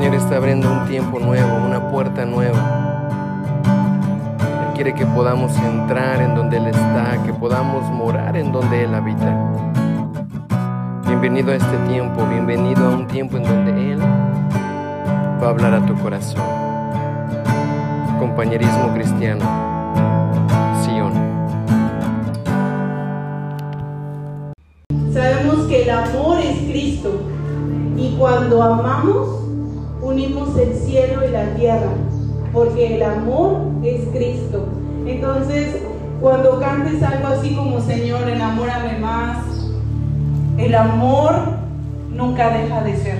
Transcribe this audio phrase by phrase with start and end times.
[0.00, 2.58] Señor está abriendo un tiempo nuevo, una puerta nueva.
[4.40, 8.94] Él quiere que podamos entrar en donde Él está, que podamos morar en donde Él
[8.94, 9.36] habita.
[11.06, 15.84] Bienvenido a este tiempo, bienvenido a un tiempo en donde Él va a hablar a
[15.84, 16.40] tu corazón.
[18.18, 19.44] Compañerismo cristiano,
[20.82, 21.12] Sion.
[25.12, 27.20] Sabemos que el amor es Cristo
[27.98, 29.39] y cuando amamos
[30.10, 31.90] unimos el cielo y la tierra,
[32.52, 34.66] porque el amor es Cristo.
[35.06, 35.82] Entonces,
[36.20, 39.38] cuando cantes algo así como Señor, enamórame más,
[40.58, 41.34] el amor
[42.12, 43.18] nunca deja de ser.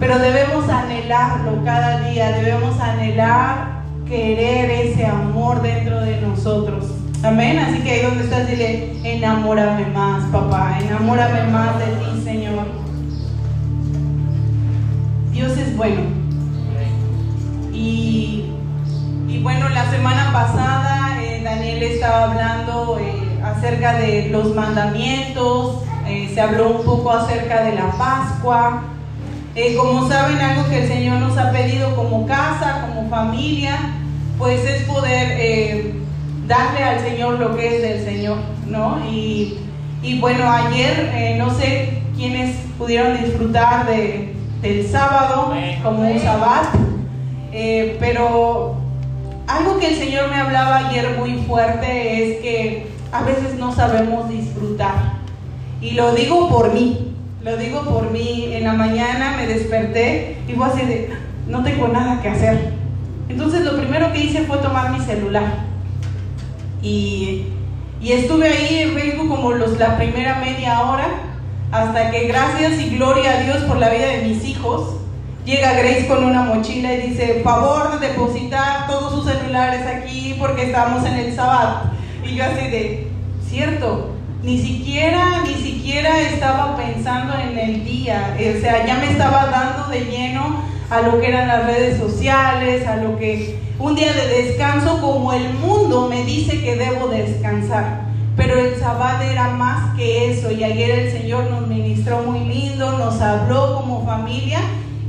[0.00, 6.86] Pero debemos anhelarlo cada día, debemos anhelar querer ese amor dentro de nosotros.
[7.22, 7.58] Amén.
[7.58, 12.66] Así que ahí donde estás, dile, enamórame más, papá, enamórame más de ti, Señor.
[15.32, 16.13] Dios es bueno.
[17.74, 18.44] Y,
[19.28, 26.30] y bueno, la semana pasada eh, Daniel estaba hablando eh, acerca de los mandamientos, eh,
[26.32, 28.82] se habló un poco acerca de la Pascua.
[29.76, 33.76] como saben, algo que el Señor nos ha pedido como casa, como familia,
[34.38, 35.94] pues es poder
[36.46, 38.98] darle al Señor lo que es del Señor, ¿no?
[39.10, 39.58] Y,
[40.02, 46.74] y bueno, ayer, no sé quiénes pudieron disfrutar de, del sábado como un sabbat,
[47.56, 48.74] eh, pero
[49.46, 54.28] algo que el Señor me hablaba ayer muy fuerte es que a veces no sabemos
[54.28, 54.94] disfrutar.
[55.80, 58.48] Y lo digo por mí, lo digo por mí.
[58.50, 61.10] En la mañana me desperté y fue así de,
[61.46, 62.72] no tengo nada que hacer.
[63.28, 65.44] Entonces lo primero que hice fue tomar mi celular.
[66.82, 67.44] Y,
[68.00, 71.06] y estuve ahí en Facebook como los, la primera media hora
[71.70, 74.96] hasta que gracias y gloria a Dios por la vida de mis hijos,
[75.44, 80.64] llega Grace con una mochila y dice, favor de depositar todos sus celulares aquí porque
[80.64, 81.90] estamos en el sábado.
[82.24, 83.08] Y yo así de,
[83.46, 84.10] cierto,
[84.42, 89.88] ni siquiera, ni siquiera estaba pensando en el día, o sea, ya me estaba dando
[89.88, 94.42] de lleno a lo que eran las redes sociales, a lo que un día de
[94.42, 98.04] descanso como el mundo me dice que debo descansar.
[98.36, 102.98] Pero el sabbat era más que eso y ayer el Señor nos ministró muy lindo,
[102.98, 104.60] nos habló como familia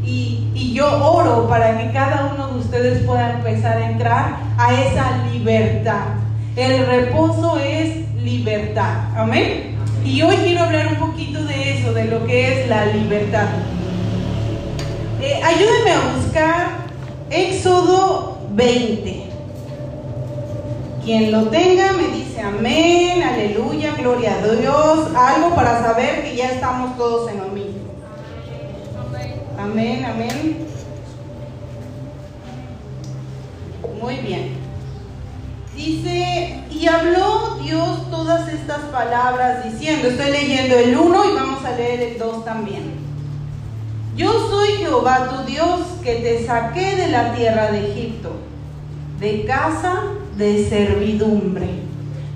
[0.05, 5.25] y, yo oro para que cada uno de ustedes pueda empezar a entrar a esa
[5.31, 6.07] libertad.
[6.57, 9.09] El reposo es libertad.
[9.15, 9.77] Amén.
[10.03, 13.47] Y hoy quiero hablar un poquito de eso, de lo que es la libertad.
[15.21, 16.67] Eh, ayúdenme a buscar
[17.29, 19.29] Éxodo 20.
[21.03, 26.51] Quien lo tenga me dice amén, aleluya, gloria a Dios, algo para saber que ya
[26.51, 27.64] estamos todos en lo mismo.
[29.65, 30.57] Amén, amén.
[33.99, 34.51] Muy bien.
[35.75, 41.75] Dice, y habló Dios todas estas palabras diciendo, estoy leyendo el 1 y vamos a
[41.75, 42.93] leer el 2 también.
[44.15, 48.33] Yo soy Jehová tu Dios que te saqué de la tierra de Egipto,
[49.19, 50.03] de casa
[50.37, 51.67] de servidumbre.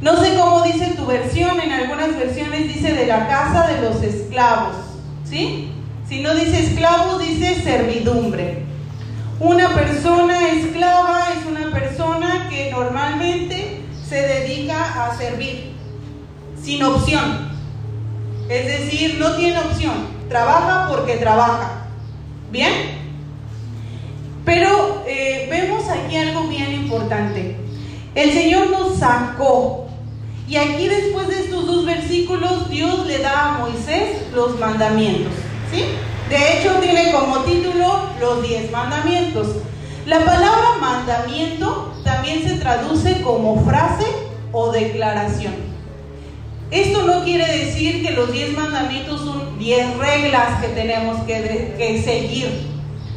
[0.02, 4.02] No sé cómo dice tu versión, en algunas versiones dice de la casa de los
[4.02, 4.76] esclavos,
[5.24, 5.74] ¿sí?
[6.10, 8.64] Si no dice esclavo, dice servidumbre.
[9.40, 15.74] Una persona esclava es una persona que normalmente se dedica a servir,
[16.60, 17.50] sin opción.
[18.50, 21.86] Es decir, no tiene opción, trabaja porque trabaja.
[22.52, 22.74] ¿Bien?
[24.46, 27.56] Pero eh, vemos aquí algo bien importante.
[28.16, 29.88] El Señor nos sacó.
[30.48, 35.49] Y aquí después de estos dos versículos, Dios le da a Moisés los mandamientos.
[35.72, 35.86] ¿Sí?
[36.30, 39.48] De hecho, tiene como título los diez mandamientos.
[40.06, 44.06] La palabra mandamiento también se traduce como frase
[44.52, 45.54] o declaración.
[46.72, 52.02] Esto no quiere decir que los diez mandamientos son diez reglas que tenemos que, que
[52.04, 52.68] seguir.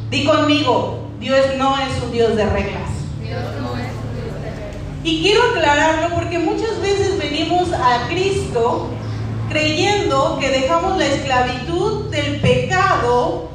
[0.09, 2.89] Di conmigo, Dios no es un Dios de reglas.
[3.21, 4.03] Dios no es
[5.03, 8.87] y quiero aclararlo porque muchas veces venimos a Cristo
[9.53, 13.51] creyendo que dejamos la esclavitud del pecado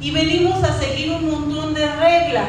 [0.00, 2.48] y venimos a seguir un montón de reglas.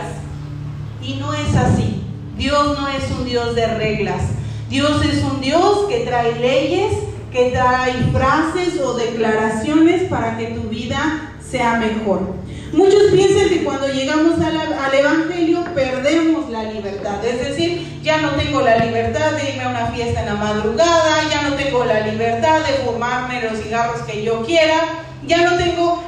[1.01, 2.03] Y no es así.
[2.37, 4.21] Dios no es un Dios de reglas.
[4.69, 6.93] Dios es un Dios que trae leyes,
[7.31, 12.35] que trae frases o declaraciones para que tu vida sea mejor.
[12.73, 18.61] Muchos piensan que cuando llegamos al Evangelio perdemos la libertad, es decir, ya no tengo
[18.61, 22.61] la libertad de irme a una fiesta en la madrugada, ya no tengo la libertad
[22.61, 26.03] de fumarme los cigarros que yo quiera, ya no tengo...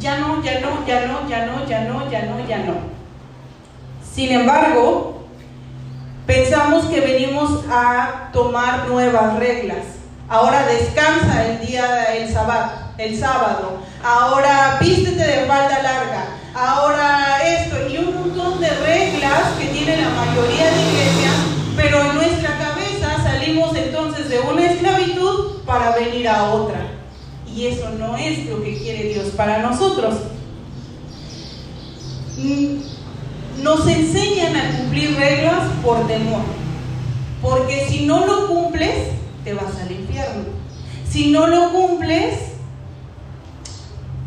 [0.00, 2.74] ya no, ya no, ya no, ya no, ya no, ya no, ya no.
[4.14, 5.26] Sin embargo,
[6.26, 9.84] pensamos que venimos a tomar nuevas reglas.
[10.28, 13.78] Ahora descansa el día, el sábado, el sábado.
[14.02, 16.26] Ahora vístete de falda larga.
[16.54, 21.34] Ahora esto y un montón de reglas que tiene la mayoría de iglesias,
[21.76, 26.86] pero en nuestra cabeza salimos entonces de una esclavitud para venir a otra.
[27.46, 30.14] Y eso no es lo que quiere Dios para nosotros.
[32.38, 36.42] Mm, nos enseñan a cumplir reglas por temor.
[37.42, 39.10] Porque si no lo cumples,
[39.44, 40.44] te vas al infierno.
[41.08, 42.55] Si no lo cumples,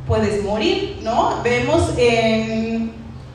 [0.09, 1.41] puedes morir, ¿no?
[1.43, 2.91] Vemos en,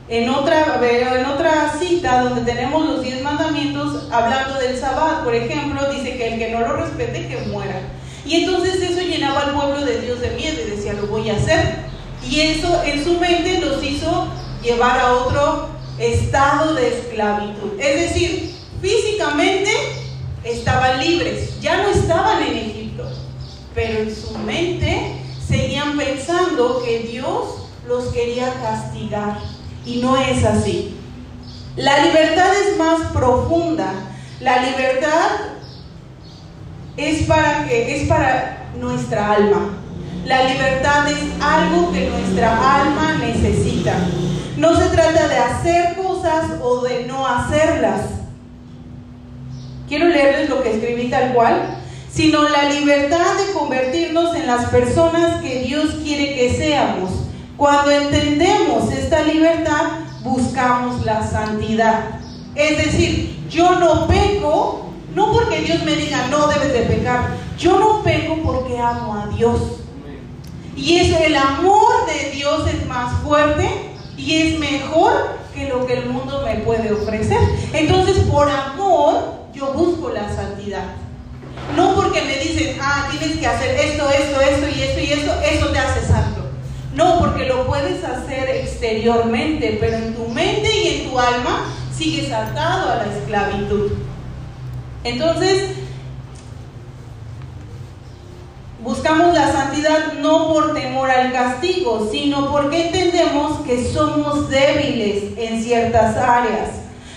[0.09, 5.89] en, otra, en otra cita donde tenemos los diez mandamientos, hablando del sabbat, por ejemplo,
[5.89, 7.79] dice que el que no lo respete, que muera.
[8.25, 11.37] Y entonces eso llenaba al pueblo de Dios de miedo y decía, lo voy a
[11.37, 11.85] hacer.
[12.29, 14.27] Y eso en su mente los hizo
[14.61, 17.79] llevar a otro estado de esclavitud.
[17.79, 19.71] Es decir, físicamente
[20.43, 23.07] estaban libres, ya no estaban en Egipto,
[23.73, 29.37] pero en su mente seguían pensando que Dios los quería castigar.
[29.85, 30.95] Y no es así.
[31.75, 33.93] La libertad es más profunda.
[34.39, 35.31] La libertad
[36.97, 39.77] es para que es para nuestra alma.
[40.25, 43.93] La libertad es algo que nuestra alma necesita.
[44.57, 48.01] No se trata de hacer cosas o de no hacerlas.
[49.87, 51.77] Quiero leerles lo que escribí tal cual,
[52.15, 57.11] sino la libertad de convertirnos en las personas que Dios quiere que seamos.
[57.57, 62.21] Cuando entendemos esta libertad, buscamos la santidad.
[62.55, 67.31] Es decir, yo no peco no porque Dios me diga, no debes de pecar.
[67.57, 69.61] Yo no peco porque amo a Dios.
[70.75, 73.69] Y eso, el amor de Dios es más fuerte
[74.17, 75.11] y es mejor
[75.53, 77.39] que lo que el mundo me puede ofrecer.
[77.73, 80.83] Entonces, por amor, yo busco la santidad.
[81.73, 85.33] No porque me dicen, ah, tienes que hacer esto, esto, esto y esto y esto,
[85.41, 86.49] eso te hace santo.
[86.93, 92.31] No, porque lo puedes hacer exteriormente, pero en tu mente y en tu alma sigues
[92.31, 93.91] atado a la esclavitud.
[95.03, 95.71] Entonces,
[98.81, 105.63] buscamos la santidad no por temor al castigo, sino porque entendemos que somos débiles en
[105.63, 106.69] ciertas áreas.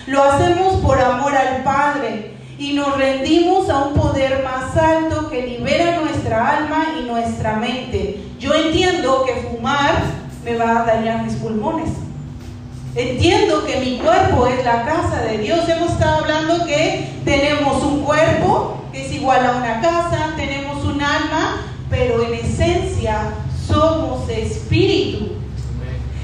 [0.07, 5.47] Lo hacemos por amor al Padre y nos rendimos a un poder más alto que
[5.47, 8.21] libera nuestra alma y nuestra mente.
[8.41, 10.03] Yo entiendo que fumar
[10.45, 11.91] me va a dañar mis pulmones.
[12.97, 15.69] Entiendo que mi cuerpo es la casa de Dios.
[15.69, 21.01] Hemos estado hablando que tenemos un cuerpo que es igual a una casa, tenemos un
[21.01, 23.35] alma, pero en esencia
[23.69, 25.29] somos espíritu.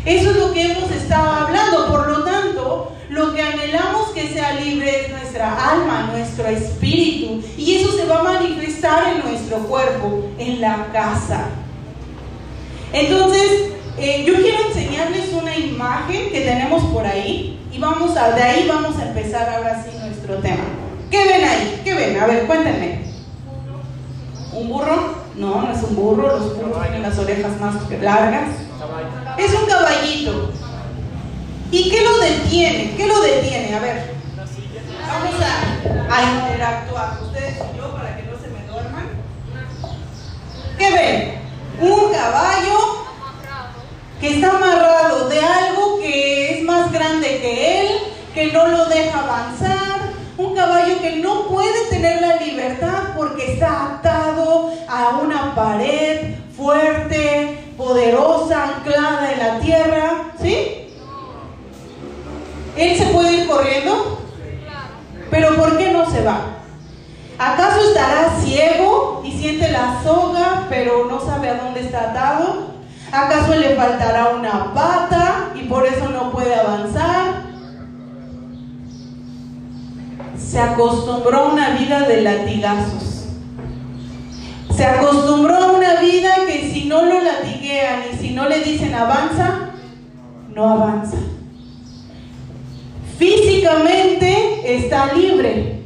[0.05, 1.87] Eso es lo que hemos estado hablando.
[1.87, 7.43] Por lo tanto, lo que anhelamos que sea libre es nuestra alma, nuestro espíritu.
[7.57, 11.47] Y eso se va a manifestar en nuestro cuerpo, en la casa.
[12.93, 18.43] Entonces, eh, yo quiero enseñarles una imagen que tenemos por ahí y vamos a, de
[18.43, 20.65] ahí vamos a empezar ahora sí nuestro tema.
[21.11, 21.81] ¿Qué ven ahí?
[21.85, 22.19] ¿Qué ven?
[22.19, 23.05] A ver, cuéntenme.
[24.53, 25.25] ¿Un burro?
[25.37, 28.49] No, no es un burro, los burros tienen las orejas más largas.
[29.39, 30.51] Es un caballito.
[31.71, 32.95] ¿Y qué lo detiene?
[32.97, 33.75] ¿Qué lo detiene?
[33.75, 34.15] A ver.
[35.07, 39.11] Vamos a, interactuar ustedes y yo para que no se me duerman.
[40.79, 41.41] ¿Qué ven?
[41.81, 43.07] Un caballo
[44.21, 47.89] que está amarrado de algo que es más grande que él,
[48.33, 53.97] que no lo deja avanzar, un caballo que no puede tener la libertad porque está
[53.97, 60.84] atado a una pared fuerte, poderosa, anclada en la tierra, ¿sí?
[62.77, 64.21] ¿Él se puede ir corriendo?
[65.31, 66.55] Pero ¿por qué no se va?
[67.39, 72.75] ¿Acaso estará ciego y siente la soga, pero no sabe a dónde está atado?
[73.11, 77.45] ¿Acaso le faltará una pata y por eso no puede avanzar?
[80.37, 83.27] Se acostumbró a una vida de latigazos.
[84.75, 88.95] Se acostumbró a una vida que si no lo latiguean y si no le dicen
[88.95, 89.71] avanza,
[90.53, 91.17] no avanza.
[93.19, 95.83] Físicamente está libre,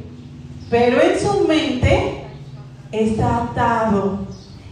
[0.69, 2.23] pero en su mente
[2.91, 4.19] está atado.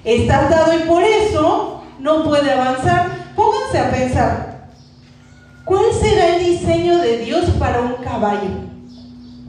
[0.04, 3.34] Está atado y por eso no puede avanzar.
[3.36, 4.70] Pónganse a pensar,
[5.66, 8.50] ¿cuál será el diseño de Dios para un caballo?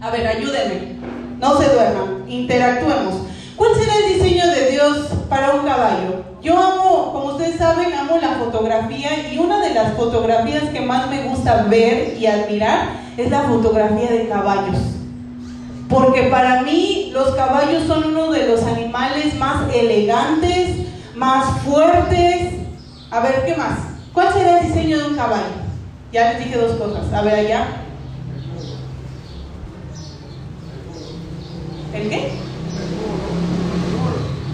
[0.01, 0.97] A ver, ayúdenme,
[1.41, 3.15] no se duerman, interactuemos.
[3.57, 6.28] ¿Cuál será el diseño de Dios para un caballo?
[6.41, 11.11] Yo amo, como ustedes saben, amo la fotografía y una de las fotografías que más
[11.11, 14.79] me gusta ver y admirar es la fotografía de caballos.
[15.89, 22.55] Porque para mí los caballos son uno de los animales más elegantes, más fuertes.
[23.11, 23.79] A ver, ¿qué más?
[24.13, 25.43] ¿Cuál será el diseño de un caballo?
[26.13, 27.13] Ya les dije dos cosas.
[27.13, 27.67] A ver allá.
[31.95, 32.33] ¿El qué?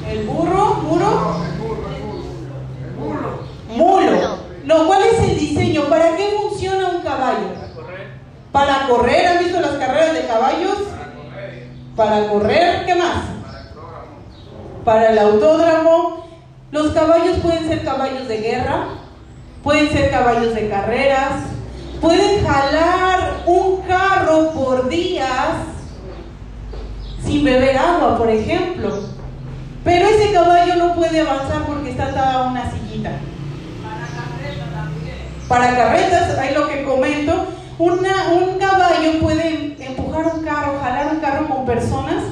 [0.08, 0.74] ¿El burro?
[0.88, 1.43] ¿Muro?
[4.86, 5.84] ¿Cuál es el diseño?
[5.84, 7.48] ¿Para qué funciona un caballo?
[8.52, 9.26] Para correr.
[9.26, 10.78] ¿Han visto las carreras de caballos?
[11.96, 12.84] Para correr.
[12.86, 13.24] ¿Qué más?
[14.84, 16.24] Para el autódromo.
[16.70, 18.86] Los caballos pueden ser caballos de guerra,
[19.62, 21.44] pueden ser caballos de carreras,
[22.00, 25.28] pueden jalar un carro por días
[27.24, 28.90] sin beber agua, por ejemplo.
[29.84, 33.12] Pero ese caballo no puede avanzar porque está atado a una sillita.
[35.54, 37.46] Para carretas, ahí lo que comento,
[37.78, 42.24] un caballo puede empujar un carro, jalar un carro con personas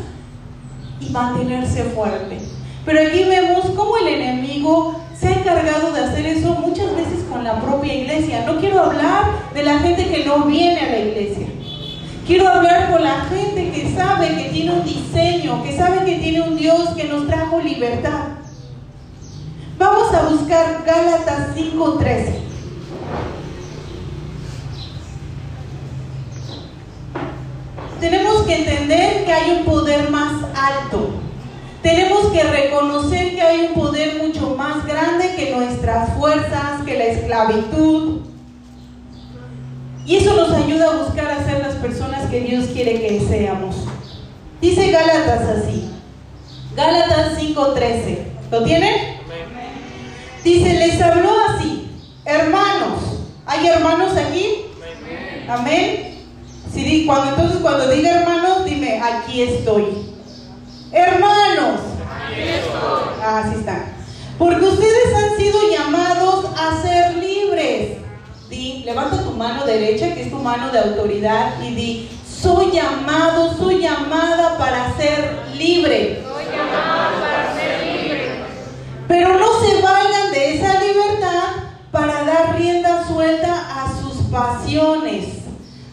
[0.98, 2.40] y mantenerse fuerte.
[2.84, 7.44] Pero aquí vemos cómo el enemigo se ha encargado de hacer eso muchas veces con
[7.44, 8.44] la propia iglesia.
[8.44, 11.46] No quiero hablar de la gente que no viene a la iglesia.
[12.26, 16.40] Quiero hablar con la gente que sabe que tiene un diseño, que sabe que tiene
[16.40, 18.30] un Dios que nos trajo libertad.
[19.78, 22.50] Vamos a buscar Gálatas 5:13.
[28.00, 31.10] Tenemos que entender que hay un poder más alto.
[31.82, 37.04] Tenemos que reconocer que hay un poder mucho más grande que nuestras fuerzas, que la
[37.04, 38.22] esclavitud,
[40.04, 43.76] y eso nos ayuda a buscar a ser las personas que Dios quiere que seamos.
[44.60, 45.90] Dice Gálatas así.
[46.74, 48.18] Gálatas 5:13.
[48.50, 48.94] ¿Lo tienen?
[50.42, 51.81] Dice, les habló así.
[52.24, 52.98] Hermanos.
[53.46, 54.66] ¿Hay hermanos aquí?
[55.48, 56.18] Amén.
[56.72, 59.86] Sí, cuando, entonces cuando diga hermanos, dime, aquí estoy.
[60.92, 61.80] Hermanos.
[62.26, 63.22] Aquí estoy.
[63.22, 63.84] Ah, así está.
[64.38, 67.98] Porque ustedes han sido llamados a ser libres
[68.48, 73.54] Di, levanta tu mano derecha, que es tu mano de autoridad, y di, soy llamado,
[73.56, 76.22] soy llamada para ser libre.
[76.22, 78.44] Soy llamada para ser libre.
[79.08, 81.61] Pero no se valgan de esa libertad
[81.92, 85.26] para dar rienda suelta a sus pasiones.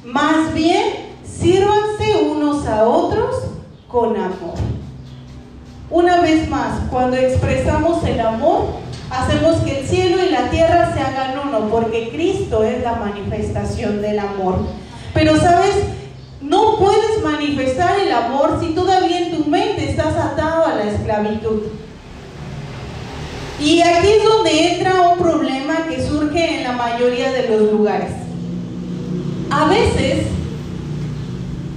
[0.05, 3.35] Más bien, sírvanse unos a otros
[3.87, 4.55] con amor.
[5.91, 8.67] Una vez más, cuando expresamos el amor,
[9.11, 14.01] hacemos que el cielo y la tierra se hagan uno, porque Cristo es la manifestación
[14.01, 14.55] del amor.
[15.13, 15.75] Pero sabes,
[16.41, 21.63] no puedes manifestar el amor si todavía en tu mente estás atado a la esclavitud.
[23.61, 28.11] Y aquí es donde entra un problema que surge en la mayoría de los lugares.
[29.51, 30.27] A veces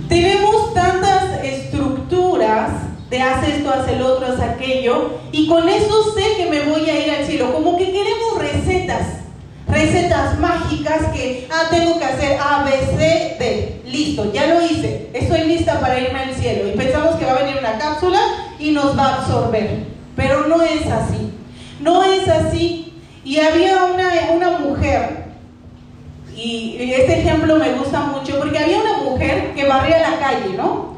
[0.09, 2.71] tenemos tantas estructuras
[3.11, 6.89] de haz esto, haz el otro, haz aquello, y con eso sé que me voy
[6.89, 7.53] a ir al cielo.
[7.53, 9.07] Como que queremos recetas,
[9.67, 15.11] recetas mágicas que, ah, tengo que hacer A, B, C, D, listo, ya lo hice,
[15.13, 16.69] estoy lista para irme al cielo.
[16.69, 18.21] Y pensamos que va a venir una cápsula
[18.61, 19.85] y nos va a absorber,
[20.15, 21.32] pero no es así,
[21.83, 22.95] no es así.
[23.25, 25.27] Y había una, una mujer,
[26.35, 30.93] y este ejemplo me gusta mucho, porque había una mujer que barría la calle, ¿no?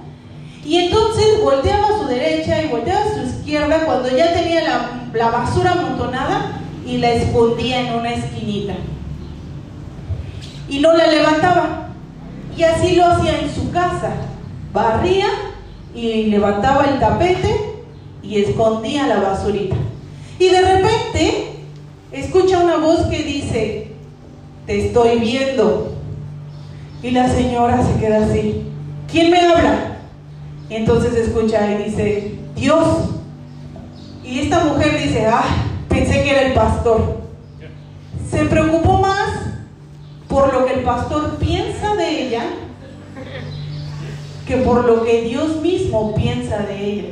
[0.64, 4.62] Y entonces volteaba a su derecha y volteaba a su izquierda cuando ya tenía
[5.12, 8.74] la, basura amontonada y la escondía en una esquinita.
[10.68, 11.88] Y no la levantaba.
[12.56, 14.12] Y así lo hacía en su casa.
[14.72, 15.26] Barría
[15.94, 17.84] y levantaba el tapete
[18.22, 19.76] y escondía la basurita.
[20.38, 21.56] Y de repente
[22.12, 23.88] escucha una voz que dice,
[24.66, 25.92] te estoy viendo.
[27.02, 28.62] Y la señora se queda así.
[29.10, 29.90] ¿Quién me habla?
[30.70, 33.10] entonces escucha y dice, Dios.
[34.24, 35.44] Y esta mujer dice, ah,
[35.88, 37.20] pensé que era el pastor.
[38.30, 39.30] Se preocupó más
[40.28, 42.44] por lo que el pastor piensa de ella
[44.46, 47.08] que por lo que Dios mismo piensa de ella.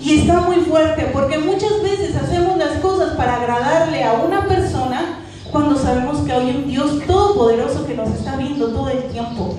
[0.00, 5.20] Y está muy fuerte porque muchas veces hacemos las cosas para agradarle a una persona
[5.50, 9.58] cuando sabemos que hay un Dios todopoderoso que nos está viendo todo el tiempo.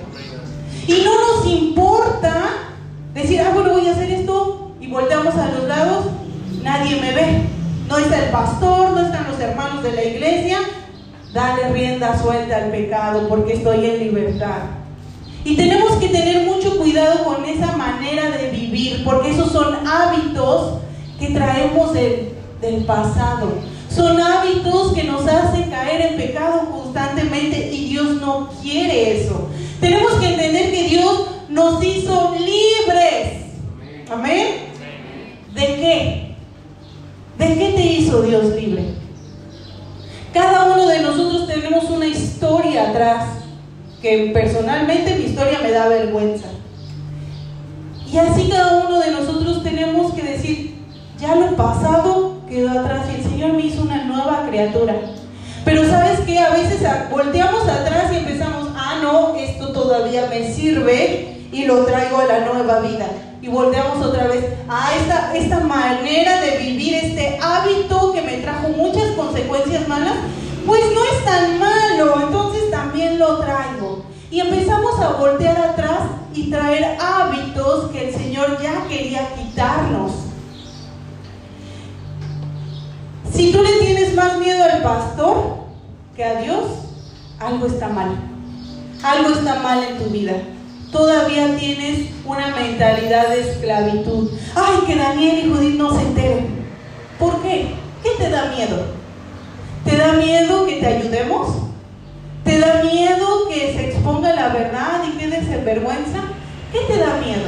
[0.88, 2.46] Y no nos importa
[3.14, 6.06] decir, ah, bueno, voy a hacer esto y volteamos a los lados,
[6.64, 7.44] nadie me ve.
[7.88, 10.60] No está el pastor, no están los hermanos de la iglesia.
[11.34, 14.79] Dale rienda suelta al pecado porque estoy en libertad.
[15.46, 20.80] Y tenemos que tener mucho cuidado con esa manera de vivir, porque esos son hábitos
[21.20, 23.54] que traemos de del pasado.
[23.90, 29.50] Son hábitos que nos hacen caer en pecado constantemente y Dios no quiere eso.
[29.80, 33.46] Tenemos que entender que Dios nos hizo libres.
[34.12, 34.48] Amén.
[35.54, 36.36] ¿De qué?
[37.38, 38.94] ¿De qué te hizo Dios libre?
[40.34, 43.26] Cada uno de nosotros tenemos una historia atrás,
[44.02, 46.48] que personalmente mi historia me da vergüenza.
[48.12, 50.76] Y así cada uno de nosotros tenemos que decir,
[51.20, 54.96] ya lo pasado quedó atrás y el Señor me hizo una nueva criatura.
[55.66, 61.46] Pero sabes que a veces volteamos atrás y empezamos, ah, no, esto todavía me sirve
[61.52, 63.08] y lo traigo a la nueva vida.
[63.42, 68.70] Y volteamos otra vez a esta, esta manera de vivir, este hábito que me trajo
[68.70, 70.16] muchas consecuencias malas,
[70.66, 72.49] pues no es tan malo, entonces
[73.18, 74.04] lo traigo.
[74.32, 76.02] Y empezamos a voltear atrás
[76.34, 80.12] y traer hábitos que el Señor ya quería quitarnos.
[83.34, 85.60] Si tú le tienes más miedo al pastor
[86.16, 86.66] que a Dios,
[87.40, 88.10] algo está mal.
[89.02, 90.34] Algo está mal en tu vida.
[90.92, 94.32] Todavía tienes una mentalidad de esclavitud.
[94.56, 96.66] Ay, que Daniel y Judith no se enteren.
[97.18, 97.76] ¿Por qué?
[98.04, 98.78] ¿Qué te da miedo?
[99.86, 101.69] ¿Te da miedo que te ayudemos?
[102.50, 106.22] ¿Te da miedo que se exponga la verdad y quedes en vergüenza?
[106.74, 107.48] ¿Qué te da miedo?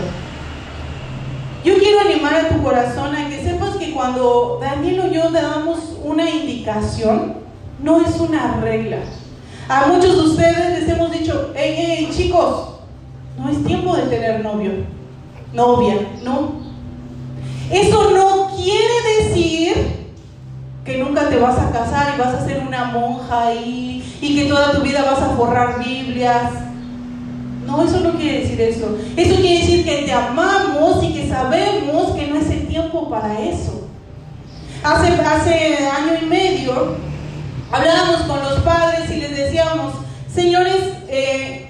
[1.66, 5.42] Yo quiero animar a tu corazón a que sepas que cuando Daniel o yo le
[5.42, 7.38] damos una indicación,
[7.82, 8.98] no es una regla.
[9.68, 12.76] A muchos de ustedes les hemos dicho, hey, hey, chicos,
[13.40, 14.72] no es tiempo de tener novio,
[15.52, 16.52] novia, no.
[17.72, 20.01] Eso no quiere decir
[20.86, 24.50] que nunca te vas a casar y vas a ser una monja y, y que
[24.50, 26.52] toda tu vida vas a forrar Biblias
[27.72, 28.98] no, eso no quiere decir eso.
[29.16, 33.40] Eso quiere decir que te amamos y que sabemos que no es el tiempo para
[33.40, 33.88] eso.
[34.84, 36.96] Hace, hace año y medio
[37.72, 39.94] hablábamos con los padres y les decíamos,
[40.34, 41.70] señores, eh,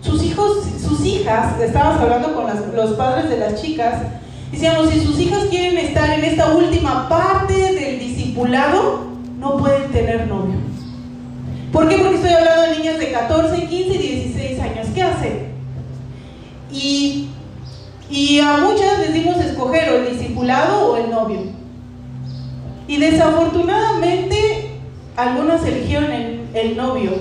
[0.00, 3.96] sus hijos, sus hijas, estábamos hablando con los padres de las chicas,
[4.50, 9.08] decíamos, si sus hijas quieren estar en esta última parte del discipulado,
[9.38, 10.56] no pueden tener novio.
[11.72, 11.98] ¿Por qué?
[11.98, 14.86] Porque estoy hablando de niñas de 14, 15 y 16 años.
[14.94, 15.48] ¿Qué hacen?
[16.72, 17.28] Y,
[18.10, 21.40] y a muchas les dimos escoger o el discipulado o el novio.
[22.86, 24.70] Y desafortunadamente
[25.16, 27.12] algunas eligieron el, el novio.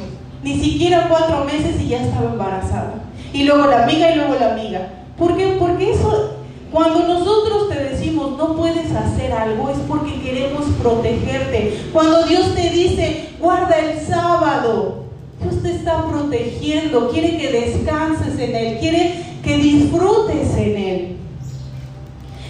[0.44, 3.04] Ni siquiera cuatro meses y ya estaba embarazada.
[3.34, 4.90] Y luego la amiga y luego la amiga.
[5.18, 5.58] ¿Por qué?
[5.60, 6.37] Porque eso
[6.78, 11.90] cuando nosotros te decimos no puedes hacer algo es porque queremos protegerte.
[11.92, 15.06] Cuando Dios te dice guarda el sábado,
[15.42, 21.18] Dios te está protegiendo, quiere que descanses en Él, quiere que disfrutes en Él.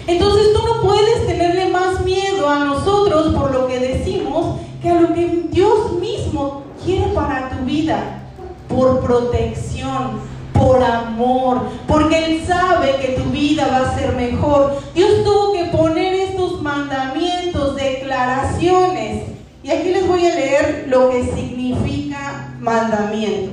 [0.06, 5.00] Entonces tú no puedes tenerle más miedo a nosotros por lo que decimos que a
[5.00, 8.24] lo que Dios mismo quiere para tu vida,
[8.68, 10.20] por protección,
[10.58, 14.80] por amor, porque Él sabe que tu vida va a ser mejor.
[14.94, 19.24] Dios tuvo que poner estos mandamientos, declaraciones.
[19.62, 23.50] Y aquí les voy a leer lo que significa mandamiento.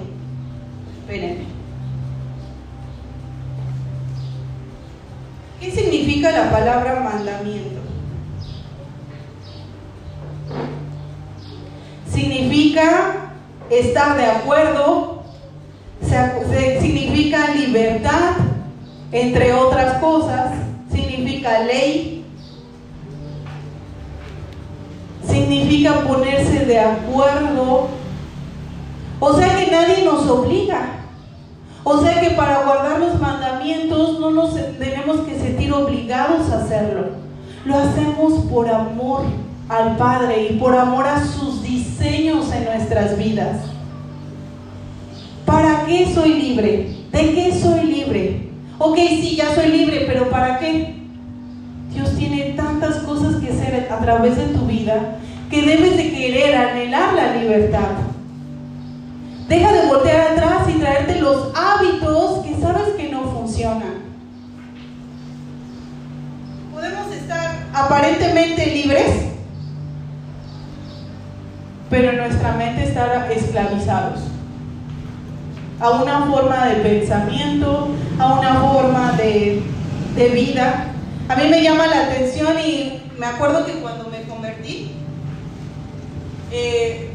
[1.01, 1.45] Espérenme.
[5.59, 7.81] ¿Qué significa la palabra mandamiento?
[12.11, 13.31] Significa
[13.69, 15.14] estar de acuerdo,
[16.81, 18.33] significa libertad,
[19.11, 20.53] entre otras cosas,
[20.91, 22.25] significa ley,
[25.27, 27.89] significa ponerse de acuerdo,
[29.19, 30.91] o sea que nadie nos obliga.
[31.87, 37.09] O sea que para guardar los mandamientos no nos tenemos que sentir obligados a hacerlo.
[37.63, 39.21] Lo hacemos por amor
[39.69, 43.74] al Padre y por amor a sus diseños en nuestras vidas.
[45.45, 46.89] ¿Para qué soy libre?
[47.11, 48.49] ¿De qué soy libre?
[48.77, 50.95] Ok, sí, ya soy libre, pero ¿para qué?
[51.93, 56.55] Dios tiene tantas cosas que hacer a través de tu vida que debes de querer,
[56.55, 57.91] anhelar la libertad.
[59.47, 64.05] Deja de voltear atrás y traerte los hábitos que sabes que no funcionan.
[66.73, 69.27] Podemos estar aparentemente libres,
[71.89, 74.34] pero nuestra mente estar esclavizados
[75.79, 79.61] a una forma de pensamiento, a una forma de,
[80.33, 80.87] vida.
[81.27, 84.91] A mí me llama la atención y me acuerdo que cuando me convertí,
[86.51, 87.11] eh,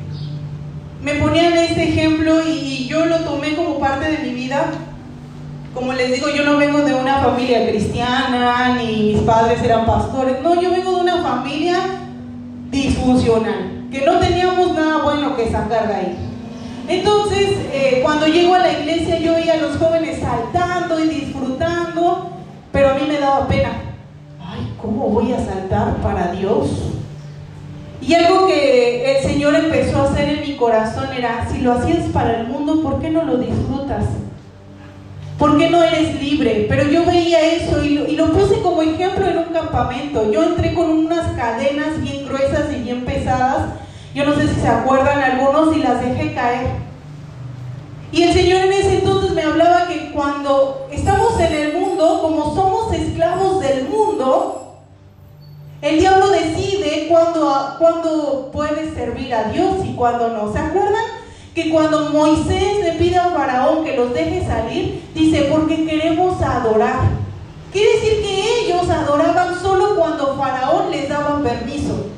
[1.03, 4.73] me ponían este ejemplo y, yo lo tomé como parte de mi vida.
[5.73, 10.43] Como les digo, yo no vengo de una familia cristiana, ni mis padres eran pastores.
[10.43, 11.77] No, yo vengo de una familia
[12.71, 16.30] disfuncional, que no teníamos nada bueno que sacar de ahí.
[16.89, 22.31] Entonces, eh, cuando llego a la iglesia yo veía a los jóvenes saltando y disfrutando,
[22.73, 23.71] pero a mí me daba pena.
[24.41, 26.91] Ay, ¿cómo voy a saltar para Dios?
[28.01, 32.07] Y algo que el Señor empezó a hacer en mi corazón era, si lo hacías
[32.13, 34.05] para el mundo, ¿por qué no lo disfrutas?
[35.39, 36.67] ¿Por qué no eres libre?
[36.69, 40.31] Pero yo veía eso y lo, y lo, puse como ejemplo en un campamento.
[40.31, 43.05] Yo entré con unas cadenas bien gruesas y bien.
[44.15, 46.67] Yo no sé si se acuerdan algunos y las dejé caer.
[48.13, 52.55] Y el Señor en ese entonces me hablaba que cuando estamos en el mundo, como
[52.55, 54.79] somos esclavos del mundo,
[55.81, 60.53] el diablo decide cuándo, cuándo puede servir a Dios y cuándo no.
[60.53, 61.05] ¿Se acuerdan?
[61.55, 66.97] Que cuando Moisés le pide a Faraón que los deje salir, dice, porque queremos adorar.
[67.73, 72.10] Quiere decir que ellos adoraban solo cuando Faraón les daba permiso.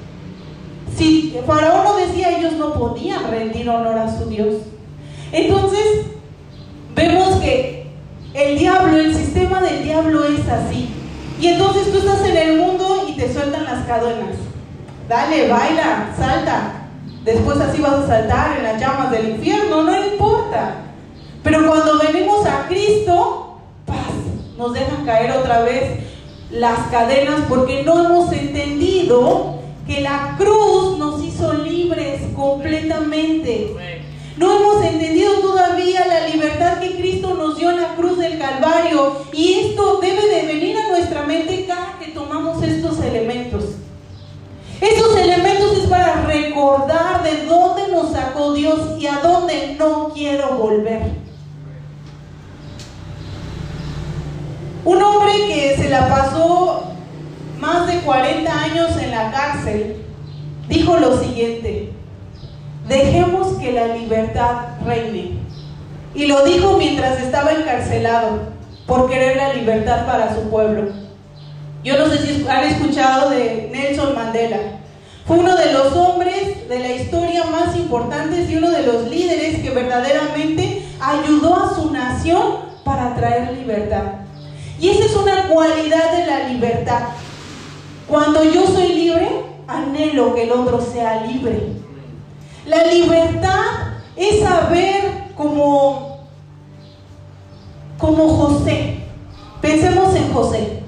[0.96, 4.54] Si Faraón no decía, ellos no podían rendir honor a su Dios.
[5.32, 6.06] Entonces,
[6.94, 7.86] vemos que
[8.34, 10.88] el diablo, el sistema del diablo es así.
[11.40, 14.36] Y entonces tú estás en el mundo y te sueltan las cadenas.
[15.08, 16.88] Dale, baila, salta.
[17.24, 20.76] Después así vas a saltar en las llamas del infierno, no importa.
[21.42, 23.96] Pero cuando venimos a Cristo, paz,
[24.56, 26.00] nos dejan caer otra vez
[26.50, 34.00] las cadenas porque no hemos entendido que la cruz nos hizo libres completamente.
[34.36, 39.26] No hemos entendido todavía la libertad que Cristo nos dio en la cruz del Calvario
[39.32, 43.64] y esto debe de venir a nuestra mente cada que tomamos estos elementos.
[44.80, 50.56] Estos elementos es para recordar de dónde nos sacó Dios y a dónde no quiero
[50.56, 51.02] volver.
[54.84, 56.91] Un hombre que se la pasó
[57.62, 60.04] más de 40 años en la cárcel
[60.68, 61.92] dijo lo siguiente,
[62.88, 65.38] Dejemos que la libertad reine.
[66.16, 68.40] Y lo dijo mientras estaba encarcelado
[68.86, 70.90] por querer la libertad para su pueblo.
[71.84, 74.58] Yo no sé si han escuchado de Nelson Mandela.
[75.24, 79.60] Fue uno de los hombres de la historia más importantes y uno de los líderes
[79.60, 84.02] que verdaderamente ayudó a su nación para traer libertad.
[84.80, 87.02] Y esa es una cualidad de la libertad.
[88.08, 89.28] Cuando yo soy libre,
[89.66, 91.72] anhelo que el otro sea libre.
[92.66, 93.64] La libertad
[94.16, 96.26] es saber como,
[97.98, 98.98] como José.
[99.60, 100.82] Pensemos en José.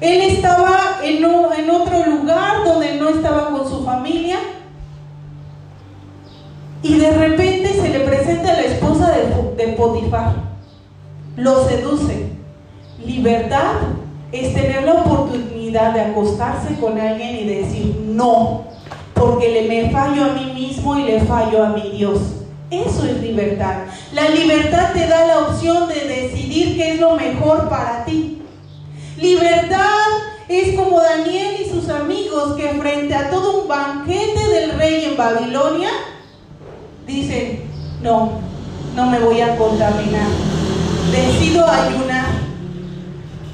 [0.00, 4.38] Él estaba en, otro lugar donde no estaba con su familia
[6.82, 10.34] y de repente se le presenta la esposa de, de Potifar.
[11.36, 12.32] Lo seduce.
[13.04, 13.76] Libertad
[14.34, 18.74] es tener la oportunidad de acostarse con alguien y decir no
[19.14, 22.18] porque le me fallo a mí mismo y le fallo a mi Dios.
[22.70, 23.84] Eso es libertad.
[24.12, 28.42] La libertad te da la opción de decidir qué es lo mejor para ti.
[29.16, 29.78] Libertad
[30.48, 35.16] es como Daniel y sus amigos que frente a todo un banquete del rey en
[35.16, 35.90] Babilonia
[37.06, 37.62] dicen,
[38.02, 38.32] no,
[38.96, 40.28] no me voy a contaminar.
[41.12, 42.13] Decido ayunar.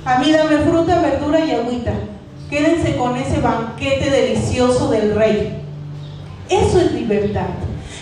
[0.04, 1.92] A mí dame fruta, verdura y agüita.
[2.48, 5.62] Quédense con ese banquete delicioso del rey.
[6.48, 7.46] Eso es libertad.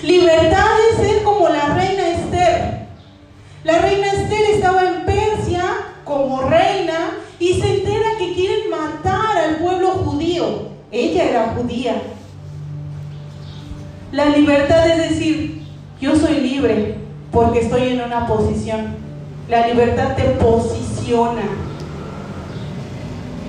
[0.03, 2.87] Libertad es ser como la reina Esther.
[3.65, 5.65] La reina Esther estaba en Persia
[6.05, 10.69] como reina y se entera que quieren matar al pueblo judío.
[10.93, 12.01] Ella era judía.
[14.13, 15.63] La libertad es decir,
[16.01, 16.95] yo soy libre
[17.33, 18.97] porque estoy en una posición.
[19.51, 21.68] La libertad te posiciona.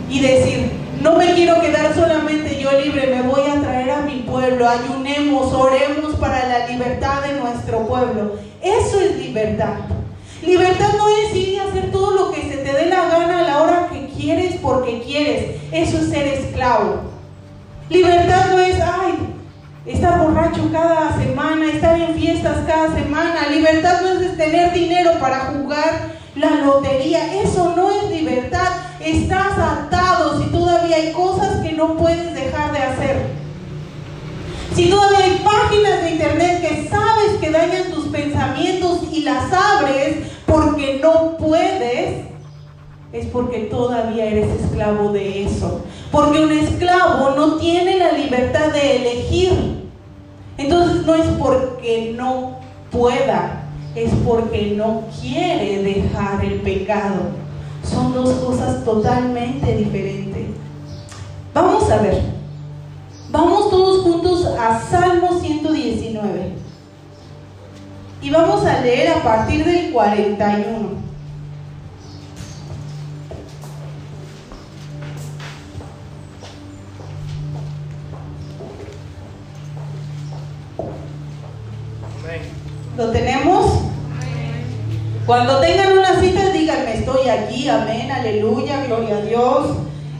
[0.09, 4.21] Y decir, no me quiero quedar solamente yo libre, me voy a traer a mi
[4.21, 8.35] pueblo, ayunemos, oremos para la libertad de nuestro pueblo.
[8.61, 9.75] Eso es libertad.
[10.41, 13.43] Libertad no es ir y hacer todo lo que se te dé la gana a
[13.43, 15.57] la hora que quieres porque quieres.
[15.71, 17.01] Eso es ser esclavo.
[17.89, 19.13] Libertad no es, ay,
[19.85, 23.47] estar borracho cada semana, estar en fiestas cada semana.
[23.49, 27.41] Libertad no es tener dinero para jugar la lotería.
[27.41, 28.88] Eso no es libertad.
[29.03, 33.27] Estás atado si todavía hay cosas que no puedes dejar de hacer.
[34.75, 40.17] Si todavía hay páginas de internet que sabes que dañan tus pensamientos y las abres
[40.45, 42.25] porque no puedes,
[43.13, 45.81] es porque todavía eres esclavo de eso.
[46.11, 49.89] Porque un esclavo no tiene la libertad de elegir.
[50.57, 52.59] Entonces no es porque no
[52.91, 53.63] pueda,
[53.95, 57.48] es porque no quiere dejar el pecado.
[57.83, 60.47] Son dos cosas totalmente diferentes.
[61.53, 62.21] Vamos a ver.
[63.31, 66.53] Vamos todos juntos a Salmo 119.
[68.21, 71.09] Y vamos a leer a partir del 41.
[82.97, 83.88] ¿Lo tenemos?
[85.29, 89.67] Cuando tengan una cita, díganme, estoy aquí, amén, aleluya, gloria a Dios.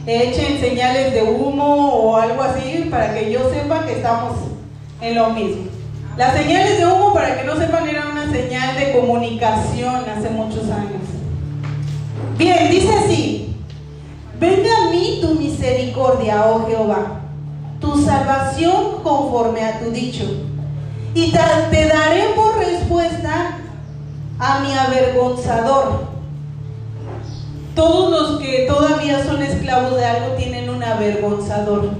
[0.06, 4.34] Echen señales de humo o algo así para que yo sepa que estamos
[5.00, 5.64] en lo mismo.
[6.16, 10.70] Las señales de humo, para que no sepan, eran una señal de comunicación hace muchos
[10.70, 11.02] años.
[12.38, 13.56] Bien, dice así,
[14.38, 17.22] venga a mí tu misericordia, oh Jehová,
[17.80, 20.22] tu salvación conforme a tu dicho
[21.14, 23.59] y te daré por respuesta
[24.40, 26.08] a mi avergonzador.
[27.74, 31.90] Todos los que todavía son esclavos de algo tienen un avergonzador,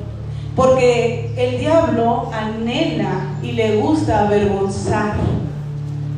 [0.56, 5.14] porque el diablo anhela y le gusta avergonzar.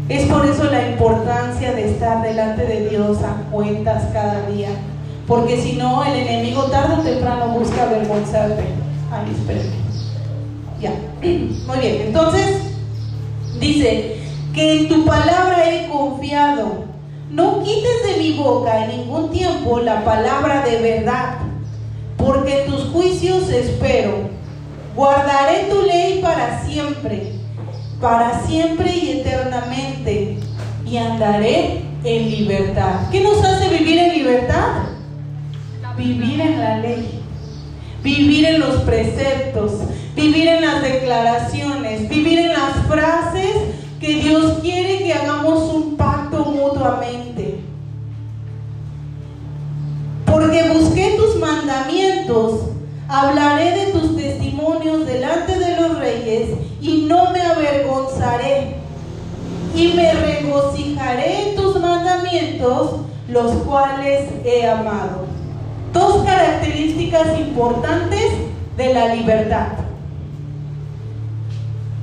[0.08, 4.70] Es por eso la importancia de estar delante de Dios a cuentas cada día,
[5.26, 8.64] porque si no, el enemigo tarde o temprano busca avergonzarte.
[9.10, 9.82] Ay, espérenme.
[10.80, 10.92] Ya.
[11.66, 12.72] Muy bien, entonces
[13.62, 14.16] Dice,
[14.52, 16.84] que en tu palabra he confiado.
[17.30, 21.38] No quites de mi boca en ningún tiempo la palabra de verdad,
[22.18, 24.30] porque tus juicios espero.
[24.94, 27.32] Guardaré tu ley para siempre,
[28.00, 30.38] para siempre y eternamente,
[30.84, 33.08] y andaré en libertad.
[33.10, 34.82] ¿Qué nos hace vivir en libertad?
[35.96, 37.22] Vivir en la ley,
[38.02, 39.72] vivir en los preceptos,
[40.16, 46.44] vivir en las declaraciones, vivir en las frases que Dios quiere que hagamos un pacto
[46.44, 47.60] mutuamente.
[50.26, 52.62] Porque busqué tus mandamientos,
[53.08, 56.48] hablaré de tus testimonios delante de los reyes
[56.80, 58.78] y no me avergonzaré.
[59.76, 65.26] Y me regocijaré en tus mandamientos, los cuales he amado.
[65.92, 68.32] Dos características importantes
[68.76, 69.68] de la libertad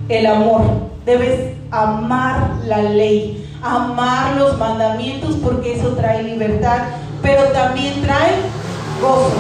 [0.10, 0.89] el amor.
[1.06, 6.80] Debes amar la ley, amar los mandamientos porque eso trae libertad,
[7.22, 8.32] pero también trae
[9.02, 9.32] gozo.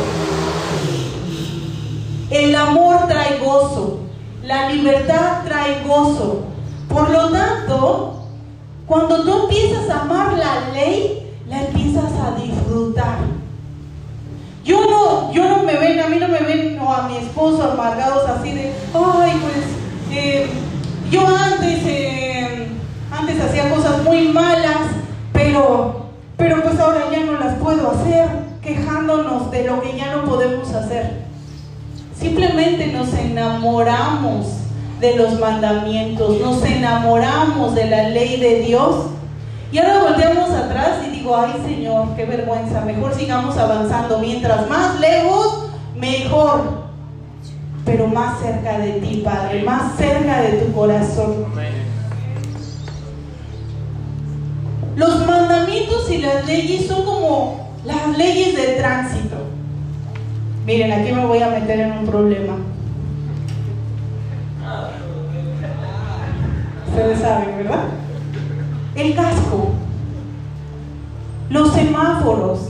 [2.29, 3.99] El amor trae gozo,
[4.43, 6.43] la libertad trae gozo.
[6.87, 8.23] Por lo tanto,
[8.85, 13.17] cuando tú empiezas a amar la ley, la empiezas a disfrutar.
[14.63, 17.71] Yo no, yo no me ven, a mí no me ven o a mi esposo
[17.71, 19.65] amargados así de, ay, pues
[20.11, 20.47] eh,
[21.11, 22.67] yo antes, eh,
[23.11, 24.77] antes hacía cosas muy malas,
[25.33, 26.05] pero,
[26.37, 28.27] pero pues ahora ya no las puedo hacer,
[28.61, 31.25] quejándonos de lo que ya no podemos hacer.
[32.15, 34.47] Simplemente nos enamoramos
[34.99, 39.05] de los mandamientos, nos enamoramos de la ley de Dios.
[39.71, 44.19] Y ahora volteamos atrás y digo, ay Señor, qué vergüenza, mejor sigamos avanzando.
[44.19, 46.88] Mientras más lejos, mejor
[47.89, 51.45] pero más cerca de ti, Padre, más cerca de tu corazón.
[54.95, 59.37] Los mandamientos y las leyes son como las leyes de tránsito.
[60.67, 62.57] Miren, aquí me voy a meter en un problema.
[66.89, 67.85] Ustedes saben, ¿verdad?
[68.93, 69.69] El casco,
[71.49, 72.69] los semáforos,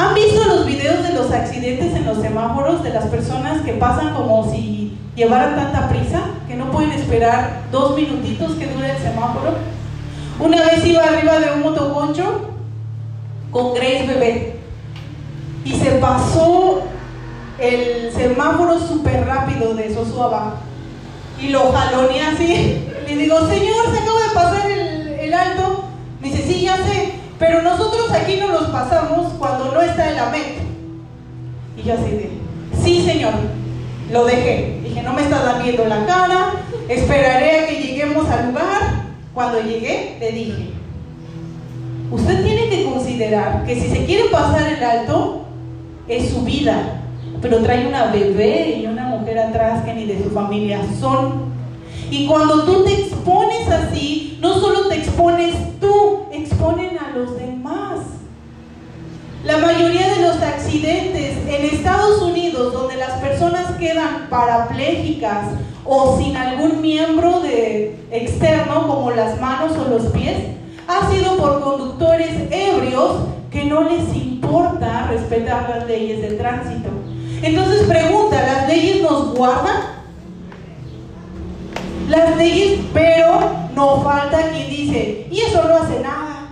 [0.00, 4.14] ¿Han visto los videos de los accidentes en los semáforos de las personas que pasan
[4.14, 9.56] como si llevaran tanta prisa que no pueden esperar dos minutitos que dure el semáforo?
[10.38, 12.48] Una vez iba arriba de un motoconcho
[13.50, 14.56] con Grace Bebé
[15.66, 16.80] y se pasó
[17.58, 20.60] el semáforo súper rápido de Sosuaba
[21.38, 22.88] y lo jaloné así.
[23.06, 25.84] Le digo, señor, se acaba de pasar el, el alto.
[26.22, 27.19] Me dice, sí, ya sé.
[27.40, 30.58] Pero nosotros aquí no los pasamos cuando no está el AMET.
[31.74, 32.30] Y yo así de,
[32.84, 33.32] sí señor,
[34.12, 34.78] lo dejé.
[34.84, 36.52] Dije, no me estás viendo la cara,
[36.86, 39.00] esperaré a que lleguemos al lugar.
[39.32, 40.70] Cuando llegué, le dije,
[42.10, 45.46] usted tiene que considerar que si se quiere pasar el alto,
[46.08, 47.00] es su vida,
[47.40, 51.49] pero trae una bebé y una mujer atrás que ni de su familia son.
[52.10, 58.00] Y cuando tú te expones así, no solo te expones tú, exponen a los demás.
[59.44, 65.50] La mayoría de los accidentes en Estados Unidos, donde las personas quedan parapléjicas
[65.84, 70.36] o sin algún miembro de externo, como las manos o los pies,
[70.88, 73.20] ha sido por conductores ebrios
[73.52, 76.88] que no les importa respetar las leyes de tránsito.
[77.40, 79.99] Entonces pregunta, ¿las leyes nos guardan?
[82.10, 83.40] Las leyes, pero
[83.76, 86.48] no falta quien dice, y eso no hace nada.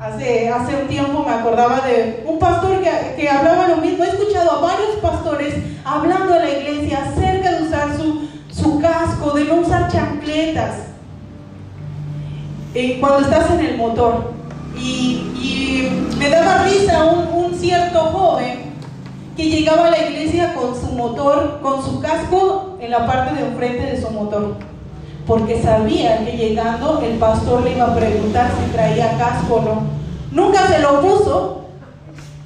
[0.00, 4.02] Hace, hace un tiempo me acordaba de un pastor que, que hablaba lo mismo.
[4.02, 9.32] He escuchado a varios pastores hablando a la iglesia acerca de usar su, su casco,
[9.32, 10.76] de no usar chancletas.
[12.74, 14.32] Eh, cuando estás en el motor.
[14.78, 18.65] Y, y me daba risa un, un cierto joven
[19.36, 23.48] que llegaba a la iglesia con su motor, con su casco en la parte de
[23.48, 24.54] enfrente de su motor.
[25.26, 29.82] Porque sabía que llegando el pastor le iba a preguntar si traía casco o no.
[30.32, 31.64] Nunca se lo puso,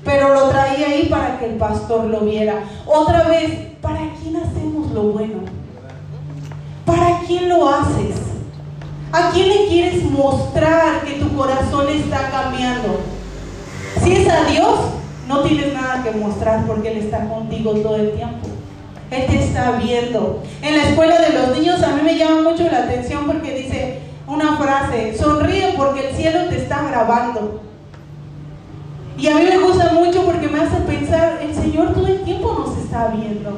[0.05, 2.65] pero lo traía ahí para que el pastor lo viera.
[2.87, 5.43] Otra vez, ¿para quién hacemos lo bueno?
[6.85, 8.17] ¿Para quién lo haces?
[9.13, 13.01] ¿A quién le quieres mostrar que tu corazón está cambiando?
[14.03, 14.79] Si es a Dios,
[15.31, 18.49] no tienes nada que mostrar porque Él está contigo todo el tiempo.
[19.13, 20.43] Él te está viendo.
[20.61, 24.01] En la escuela de los niños a mí me llama mucho la atención porque dice
[24.27, 27.63] una frase, sonríe porque el cielo te está grabando.
[29.17, 32.53] Y a mí me gusta mucho porque me hace pensar, el Señor todo el tiempo
[32.53, 33.57] nos está viendo.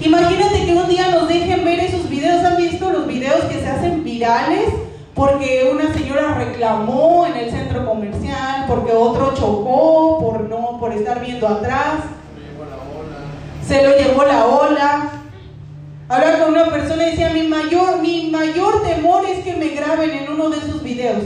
[0.00, 2.44] Imagínate que un día nos dejen ver esos videos.
[2.44, 4.68] ¿Han visto los videos que se hacen virales?
[5.14, 11.20] Porque una señora reclamó en el centro comercial, porque otro chocó por no, por estar
[11.20, 12.00] viendo atrás.
[13.66, 15.10] Se lo llevó la ola.
[16.08, 20.10] Hablaba con una persona y decía, mi mayor, mi mayor temor es que me graben
[20.10, 21.22] en uno de esos videos.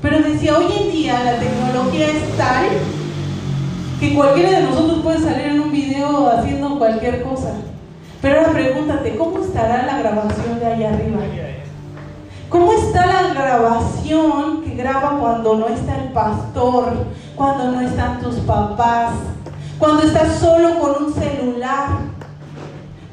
[0.00, 2.66] Pero decía, hoy en día la tecnología es tal
[4.00, 7.52] que cualquiera de nosotros puede salir en un video haciendo cualquier cosa.
[8.20, 11.20] Pero ahora pregúntate, ¿cómo estará la grabación de allá arriba?
[12.52, 16.92] ¿Cómo está la grabación que graba cuando no está el pastor,
[17.34, 19.14] cuando no están tus papás,
[19.78, 21.88] cuando estás solo con un celular,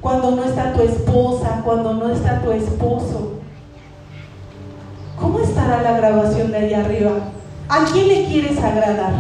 [0.02, 3.40] cuando no está tu esposa, cuando no está tu esposo?
[5.18, 7.12] ¿Cómo estará la grabación de allá arriba?
[7.70, 9.14] ¿A quién le quieres agradar?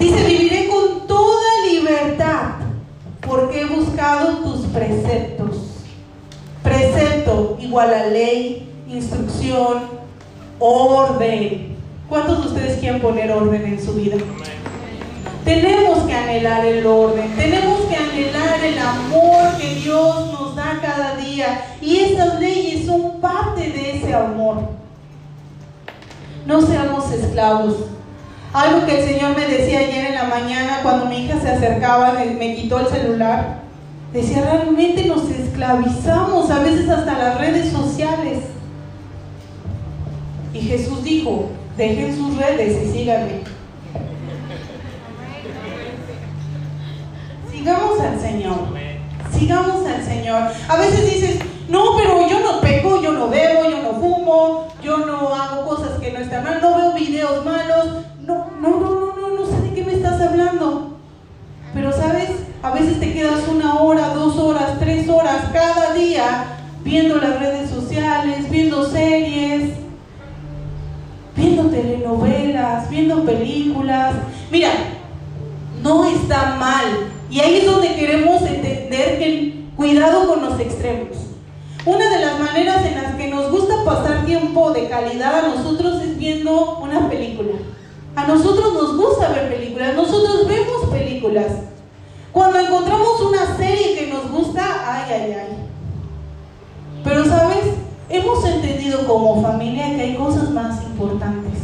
[0.00, 2.54] Dice, viviré con toda libertad
[3.24, 5.53] porque he buscado tus preceptos.
[6.64, 9.82] Precepto igual a ley, instrucción,
[10.58, 11.76] orden.
[12.08, 14.16] ¿Cuántos de ustedes quieren poner orden en su vida?
[15.44, 21.16] Tenemos que anhelar el orden, tenemos que anhelar el amor que Dios nos da cada
[21.16, 21.76] día.
[21.82, 24.70] Y esas leyes son parte de ese amor.
[26.46, 27.74] No seamos esclavos.
[28.54, 32.12] Algo que el Señor me decía ayer en la mañana cuando mi hija se acercaba,
[32.12, 33.63] me quitó el celular.
[34.14, 38.44] Decía, realmente nos esclavizamos, a veces hasta las redes sociales.
[40.52, 43.40] Y Jesús dijo, dejen sus redes y síganme.
[47.50, 48.58] Sigamos al Señor.
[49.36, 50.42] Sigamos al Señor.
[50.68, 54.98] A veces dices, no, pero yo no peco, yo no bebo, yo no fumo, yo
[54.98, 58.04] no hago cosas que no están mal, no veo videos malos.
[58.20, 60.98] No, no, no, no, no, no sé de qué me estás hablando.
[61.74, 62.30] Pero sabes,
[62.64, 66.46] a veces te quedas una hora, dos horas, tres horas cada día
[66.82, 69.74] viendo las redes sociales, viendo series,
[71.36, 74.14] viendo telenovelas, viendo películas.
[74.50, 74.70] Mira,
[75.82, 76.84] no está mal.
[77.28, 81.18] Y ahí es donde queremos entender que el cuidado con los extremos.
[81.84, 86.00] Una de las maneras en las que nos gusta pasar tiempo de calidad a nosotros
[86.00, 87.56] es viendo una película.
[88.16, 91.73] A nosotros nos gusta ver películas, nosotros vemos películas.
[92.34, 95.56] Cuando encontramos una serie que nos gusta, ay, ay, ay.
[97.04, 97.64] Pero sabes,
[98.10, 101.60] hemos entendido como familia que hay cosas más importantes.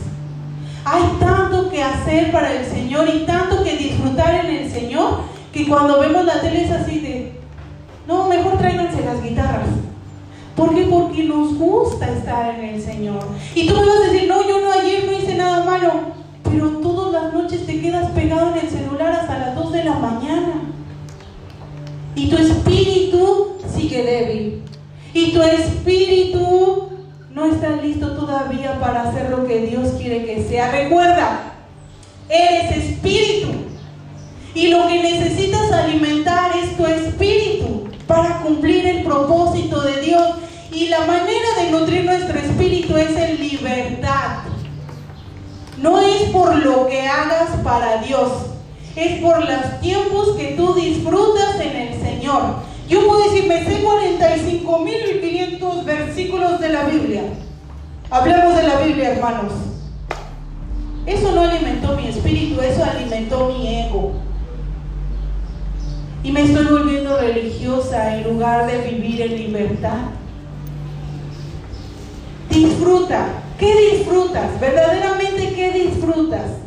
[0.84, 5.66] Hay tanto que hacer para el Señor y tanto que disfrutar en el Señor que
[5.66, 7.32] cuando vemos la tele es así de,
[8.06, 9.70] no, mejor tráiganse las guitarras.
[10.54, 10.82] ¿Por qué?
[10.84, 13.26] Porque nos gusta estar en el Señor.
[13.56, 16.20] Y tú me vas a decir, no, yo no, ayer no hice nada malo.
[16.44, 19.89] Pero todas las noches te quedas pegado en el celular hasta las 2 de la
[20.00, 20.62] mañana.
[22.14, 24.62] Y tu espíritu sigue débil.
[25.12, 26.88] Y tu espíritu
[27.32, 30.70] no está listo todavía para hacer lo que Dios quiere que sea.
[30.70, 31.54] Recuerda,
[32.28, 33.48] eres espíritu.
[34.54, 40.28] Y lo que necesitas alimentar es tu espíritu para cumplir el propósito de Dios.
[40.72, 44.38] Y la manera de nutrir nuestro espíritu es en libertad.
[45.78, 48.49] No es por lo que hagas para Dios,
[49.00, 52.56] es por los tiempos que tú disfrutas en el Señor.
[52.86, 57.22] Yo puedo decir, me sé 45.500 versículos de la Biblia.
[58.10, 59.52] Hablemos de la Biblia, hermanos.
[61.06, 64.12] Eso no alimentó mi espíritu, eso alimentó mi ego.
[66.22, 69.96] Y me estoy volviendo religiosa en lugar de vivir en libertad.
[72.50, 73.28] Disfruta.
[73.58, 74.60] ¿Qué disfrutas?
[74.60, 76.60] Verdaderamente, ¿qué disfrutas?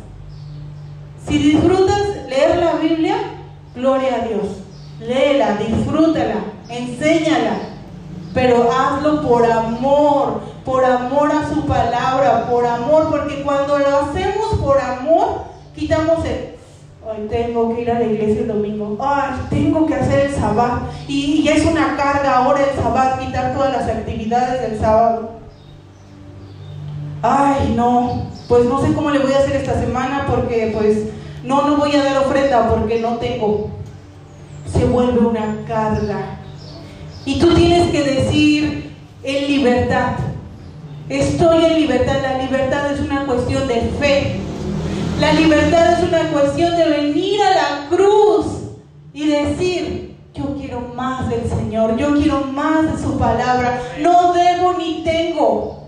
[1.26, 3.16] Si disfrutas leer la Biblia,
[3.74, 4.46] gloria a Dios.
[5.00, 6.36] Léela, disfrútala,
[6.68, 7.58] enséñala.
[8.32, 14.54] Pero hazlo por amor, por amor a su palabra, por amor, porque cuando lo hacemos
[14.60, 15.44] por amor,
[15.74, 16.54] quitamos el,
[17.06, 18.96] Hoy tengo que ir a la iglesia el domingo.
[18.98, 20.80] Ay, tengo que hacer el sábado.
[21.06, 25.32] Y, es una carga ahora el sábado, quitar todas las actividades del sábado.
[27.20, 30.98] Ay, no, pues no sé cómo le voy a hacer esta semana porque pues
[31.44, 33.70] no, no voy a dar ofrenda porque no tengo.
[34.72, 36.38] Se vuelve una carga.
[37.24, 38.92] Y tú tienes que decir
[39.22, 40.16] en libertad.
[41.08, 42.16] Estoy en libertad.
[42.22, 44.40] La libertad es una cuestión de fe.
[45.20, 48.46] La libertad es una cuestión de venir a la cruz
[49.12, 54.74] y decir, yo quiero más del Señor, yo quiero más de su palabra, no debo
[54.74, 55.84] ni tengo.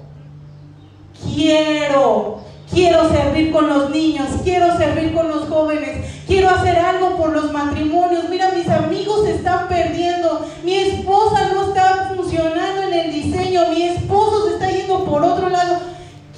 [1.34, 2.38] Quiero,
[2.72, 7.52] quiero servir con los niños, quiero servir con los jóvenes, quiero hacer algo por los
[7.52, 8.28] matrimonios.
[8.28, 13.82] Mira, mis amigos se están perdiendo, mi esposa no está funcionando en el diseño, mi
[13.82, 15.96] esposo se está yendo por otro lado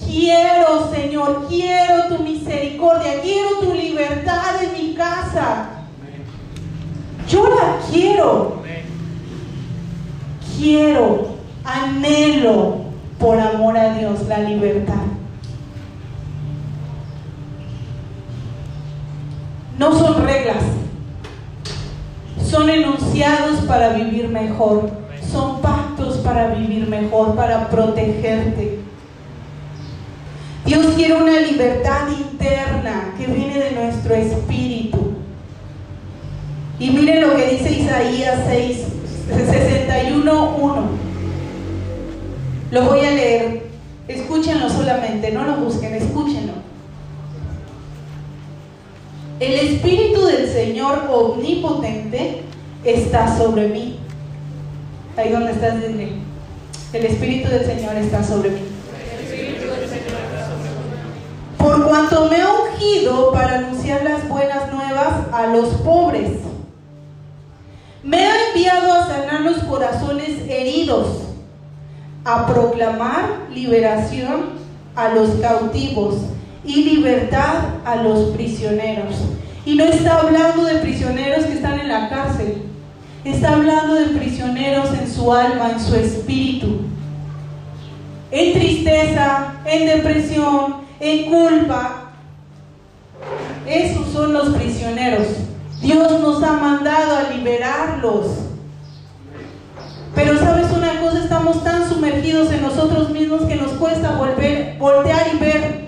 [0.08, 5.68] Quiero, Señor, quiero tu misericordia, quiero tu libertad en mi casa.
[7.28, 8.62] Yo la quiero.
[10.58, 11.28] Quiero,
[11.62, 12.78] anhelo
[13.18, 14.94] por amor a Dios la libertad.
[19.78, 20.56] No son reglas,
[22.50, 24.90] son enunciados para vivir mejor,
[25.30, 28.80] son pactos para vivir mejor, para protegerte.
[30.64, 35.14] Dios quiere una libertad interna que viene de nuestro espíritu.
[36.80, 38.78] Y miren lo que dice Isaías 6,
[39.28, 40.82] 61, 1.
[42.72, 43.68] Lo voy a leer.
[44.08, 46.57] Escúchenlo solamente, no lo busquen, escúchenlo.
[49.40, 52.42] El Espíritu del Señor Omnipotente
[52.84, 53.98] está sobre mí.
[55.16, 56.12] Ahí donde estás, dile.
[56.92, 58.78] El Espíritu del Señor está sobre mí
[61.68, 66.30] por cuanto me ha ungido para anunciar las buenas nuevas a los pobres.
[68.02, 71.24] Me ha enviado a sanar los corazones heridos,
[72.24, 74.58] a proclamar liberación
[74.96, 76.16] a los cautivos
[76.64, 79.14] y libertad a los prisioneros.
[79.64, 82.62] Y no está hablando de prisioneros que están en la cárcel,
[83.24, 86.80] está hablando de prisioneros en su alma, en su espíritu,
[88.30, 92.12] en tristeza, en depresión, en culpa.
[93.66, 95.26] Esos son los prisioneros.
[95.82, 98.26] Dios nos ha mandado a liberarlos.
[100.14, 105.26] Pero sabes una cosa, estamos tan sumergidos en nosotros mismos que nos cuesta volver, voltear
[105.34, 105.87] y ver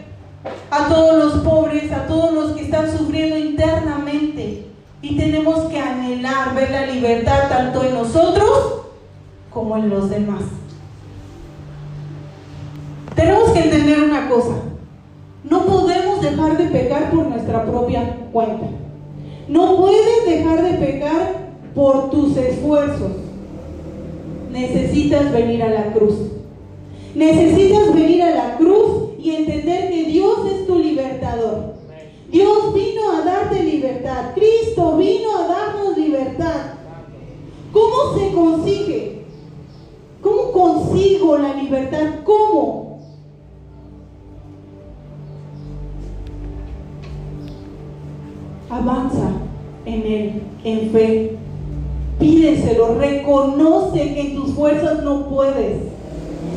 [0.70, 4.66] a todos los pobres, a todos los que están sufriendo internamente.
[5.03, 8.82] Y tenemos que anhelar ver la libertad tanto en nosotros
[9.51, 10.43] como en los demás.
[13.14, 14.55] Tenemos que entender una cosa.
[15.45, 18.66] No podemos dejar de pecar por nuestra propia cuenta.
[19.49, 21.34] No puedes dejar de pecar
[21.74, 23.12] por tus esfuerzos.
[24.53, 26.14] Necesitas venir a la cruz.
[27.14, 31.74] Necesitas venir a la cruz y entender que Dios es tu libertador.
[32.30, 34.32] Dios vino a darte libertad.
[34.34, 36.74] Cristo vino a darnos libertad.
[37.72, 39.24] ¿Cómo se consigue?
[40.22, 42.06] ¿Cómo consigo la libertad?
[42.24, 42.90] ¿Cómo?
[48.70, 49.32] avanza
[49.84, 51.36] en Él, en fe.
[52.18, 55.82] Pídeselo, reconoce que en tus fuerzas no puedes.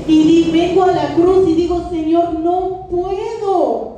[0.08, 3.94] Y vengo a la cruz y digo, Señor, no puedo.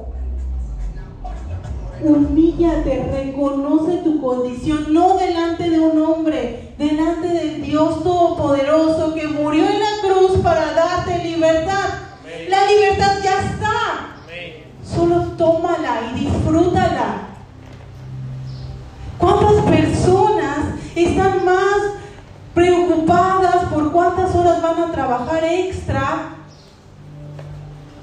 [2.01, 9.63] Humíllate, reconoce tu condición, no delante de un hombre, delante del Dios Todopoderoso que murió
[9.63, 11.89] en la cruz para darte libertad.
[12.49, 14.15] La libertad ya está.
[14.83, 17.29] Solo tómala y disfrútala.
[19.17, 21.95] ¿Cuántas personas están más
[22.55, 26.31] preocupadas por cuántas horas van a trabajar extra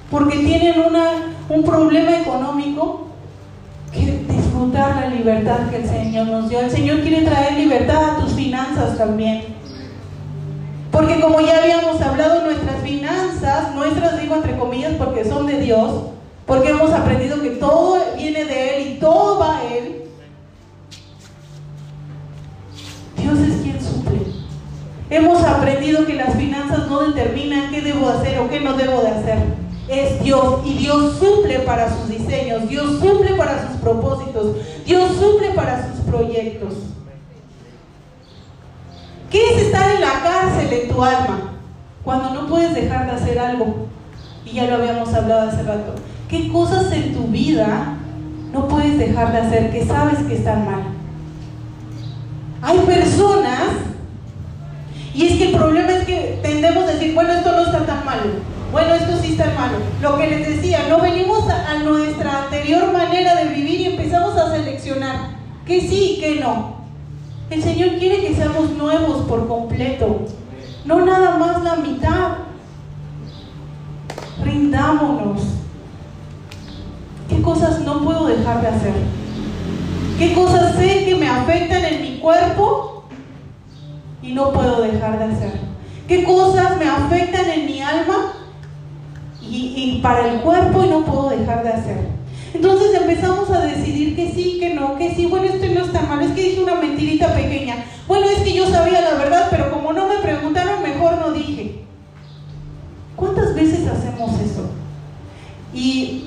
[0.09, 3.07] porque tienen una, un problema económico
[3.91, 6.59] que disfrutar la libertad que el Señor nos dio?
[6.59, 9.43] El Señor quiere traer libertad a tus finanzas también.
[10.91, 16.03] Porque como ya habíamos hablado, nuestras finanzas, nuestras digo entre comillas porque son de Dios,
[16.45, 20.03] porque hemos aprendido que todo viene de Él y todo va a Él,
[23.17, 24.32] Dios es quien suple.
[25.09, 29.09] Hemos aprendido que las finanzas no determinan qué debo hacer o qué no debo de
[29.09, 29.37] hacer.
[29.87, 35.49] Es Dios y Dios suple para sus diseños, Dios suple para sus propósitos, Dios suple
[35.51, 36.73] para sus proyectos.
[39.29, 41.53] ¿Qué es estar en la cárcel en tu alma?
[42.03, 43.87] Cuando no puedes dejar de hacer algo.
[44.45, 45.95] Y ya lo habíamos hablado hace rato.
[46.29, 47.95] ¿Qué cosas en tu vida
[48.51, 50.83] no puedes dejar de hacer que sabes que están mal?
[52.61, 53.69] Hay personas,
[55.13, 58.03] y es que el problema es que tendemos a decir, bueno, esto no está tan
[58.03, 58.23] malo,
[58.71, 59.77] bueno, esto sí está malo.
[60.01, 64.51] Lo que les decía, no venimos a, nuestra anterior manera de vivir y empezamos a
[64.51, 65.35] seleccionar
[65.65, 66.77] que sí y que no.
[67.49, 70.25] El Señor quiere que seamos nuevos por completo,
[70.85, 72.37] no nada más la mitad.
[74.43, 75.41] Rindámonos.
[77.29, 78.93] ¿Qué cosas no puedo dejar de hacer?
[80.17, 82.92] ¿Qué cosas sé que me afectan en mi cuerpo
[84.23, 85.51] y no puedo dejar de hacer?
[86.07, 88.33] ¿Qué cosas me afectan en mi alma
[89.41, 92.23] y, y para el cuerpo y no puedo dejar de hacer?
[92.53, 96.21] Entonces empezamos a decidir que sí, que no, que sí, bueno, esto no está mal,
[96.21, 97.83] es que dije una mentirita pequeña.
[98.07, 101.83] Bueno, es que yo sabía la verdad, pero como no me preguntaron, mejor no dije.
[103.15, 104.69] ¿Cuántas veces hacemos eso?
[105.73, 106.25] Y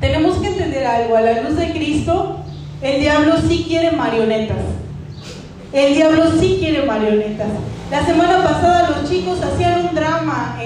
[0.00, 2.38] tenemos que entender algo, a la luz de Cristo,
[2.80, 4.58] el diablo sí quiere marionetas.
[5.74, 7.48] El diablo sí quiere marionetas.
[7.90, 10.56] La semana pasada los chicos hacían un drama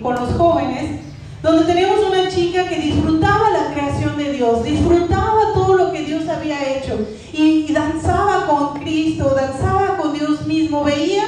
[0.00, 1.00] con los jóvenes
[1.42, 6.26] donde teníamos una chica que disfrutaba la creación de Dios, disfrutaba todo lo que Dios
[6.26, 11.24] había hecho y, y, danzaba con Cristo, danzaba con Dios mismo, veía,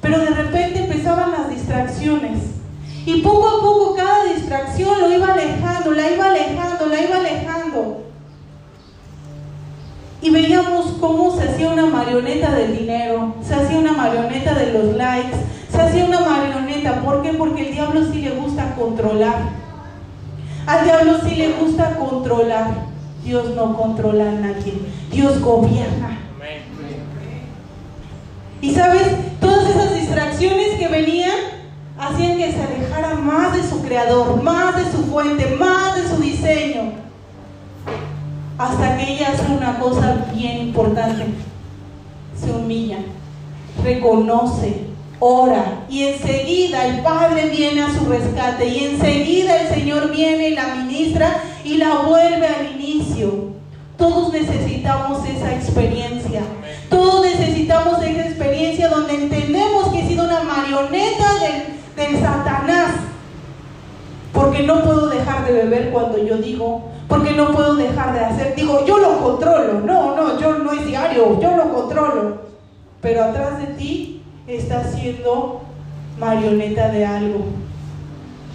[0.00, 2.40] pero de repente empezaban las distracciones.
[3.06, 8.11] Y poco a poco cada distracción lo iba alejando, la iba alejando, la iba alejando.
[10.22, 14.94] Y veíamos cómo se hacía una marioneta del dinero, se hacía una marioneta de los
[14.96, 15.36] likes,
[15.68, 17.02] se hacía una marioneta.
[17.02, 17.32] ¿Por qué?
[17.32, 19.50] Porque el diablo sí le gusta controlar.
[20.64, 22.68] Al diablo sí le gusta controlar.
[23.24, 24.74] Dios no controla a nadie.
[25.10, 26.18] Dios gobierna.
[28.60, 29.02] Y sabes,
[29.40, 31.34] todas esas distracciones que venían
[31.98, 36.22] hacían que se alejara más de su creador, más de su fuente, más de su
[36.22, 36.92] diseño.
[38.58, 41.26] Hasta que ella hace una cosa bien importante.
[42.38, 42.98] Se humilla,
[43.82, 44.92] reconoce,
[45.24, 50.54] ora y enseguida el Padre viene a su rescate y enseguida el Señor viene y
[50.54, 53.52] la ministra y la vuelve al inicio.
[53.96, 56.40] Todos necesitamos esa experiencia.
[56.90, 61.34] Todos necesitamos esa experiencia donde entendemos que he sido una marioneta
[61.96, 62.94] del, Satanás.
[64.32, 68.54] Porque no puedo dejar de beber cuando yo digo, porque no puedo dejar de hacer,
[68.56, 69.80] digo, yo lo controlo.
[69.80, 72.38] No, no, yo no es diario, yo lo controlo.
[73.02, 75.60] Pero atrás de ti está siendo
[76.18, 77.44] marioneta de algo.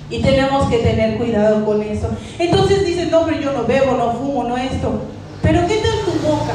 [0.10, 2.10] Y tenemos que tener cuidado con eso.
[2.40, 5.02] Entonces dices, no, pero yo no bebo, no fumo, no esto.
[5.44, 6.54] Pero ¿qué tal tu boca?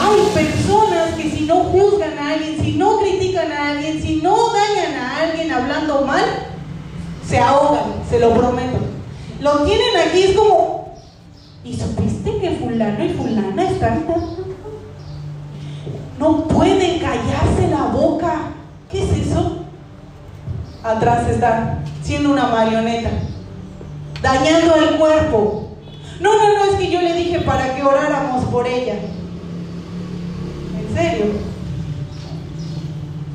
[0.00, 4.34] Hay personas que si no juzgan a alguien, si no critican a alguien, si no
[4.50, 6.24] dañan a alguien hablando mal,
[7.28, 8.99] se ahogan, se lo prometo.
[9.40, 10.94] Lo tienen aquí, es como,
[11.64, 14.04] ¿y supiste que fulano y fulana están
[16.20, 18.52] no pueden callarse la boca.
[18.90, 19.64] ¿Qué es eso?
[20.84, 23.10] Atrás están siendo una marioneta,
[24.20, 25.70] dañando el cuerpo.
[26.20, 28.96] No, no, no, es que yo le dije para que oráramos por ella.
[30.78, 31.24] En serio.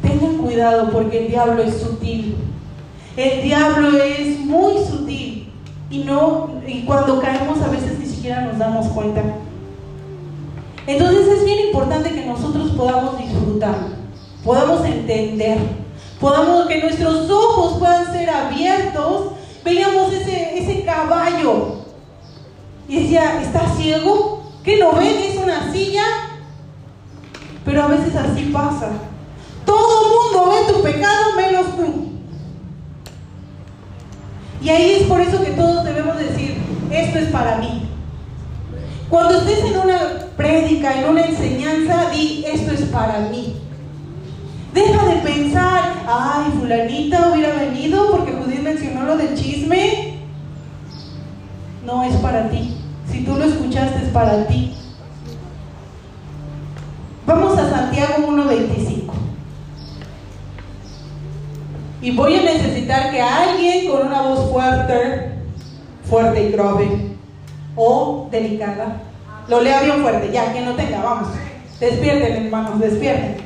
[0.03, 2.35] Tengan cuidado porque el diablo es sutil.
[3.17, 5.34] El diablo es muy sutil.
[5.95, 9.21] Y no, y cuando caemos a veces ni siquiera nos damos cuenta.
[10.85, 13.75] Entonces es bien importante que nosotros podamos disfrutar,
[14.43, 15.57] podamos entender,
[16.19, 19.31] podamos que nuestros ojos puedan ser abiertos.
[19.63, 21.75] Veíamos ese, ese caballo
[22.89, 24.51] y decía, ¿está ciego?
[24.65, 25.31] ¿Qué no ve?
[25.31, 26.03] ¿Es una silla?
[27.63, 28.89] Pero a veces así pasa.
[29.65, 32.14] Todo el mundo ve tu pecado menos tú.
[34.65, 36.55] Y ahí es por eso que todos debemos decir,
[36.89, 37.87] esto es para mí.
[39.11, 39.99] Cuando estés en una
[40.35, 43.57] prédica, en una enseñanza, di, esto es para mí.
[44.73, 50.17] Deja de pensar, ay, fulanita hubiera venido porque Judith mencionó lo del chisme.
[51.85, 52.75] No es para ti.
[53.11, 54.73] Si tú lo escuchaste es para ti.
[57.27, 59.04] Vamos a Santiago 1.25.
[62.01, 65.35] Y voy a necesitar que alguien con una voz fuerte
[66.09, 67.15] fuerte y grave
[67.75, 69.01] o delicada.
[69.47, 71.29] Lo lea bien fuerte, ya, quien no tenga, vamos.
[71.79, 73.37] Despierten, hermanos, despierten.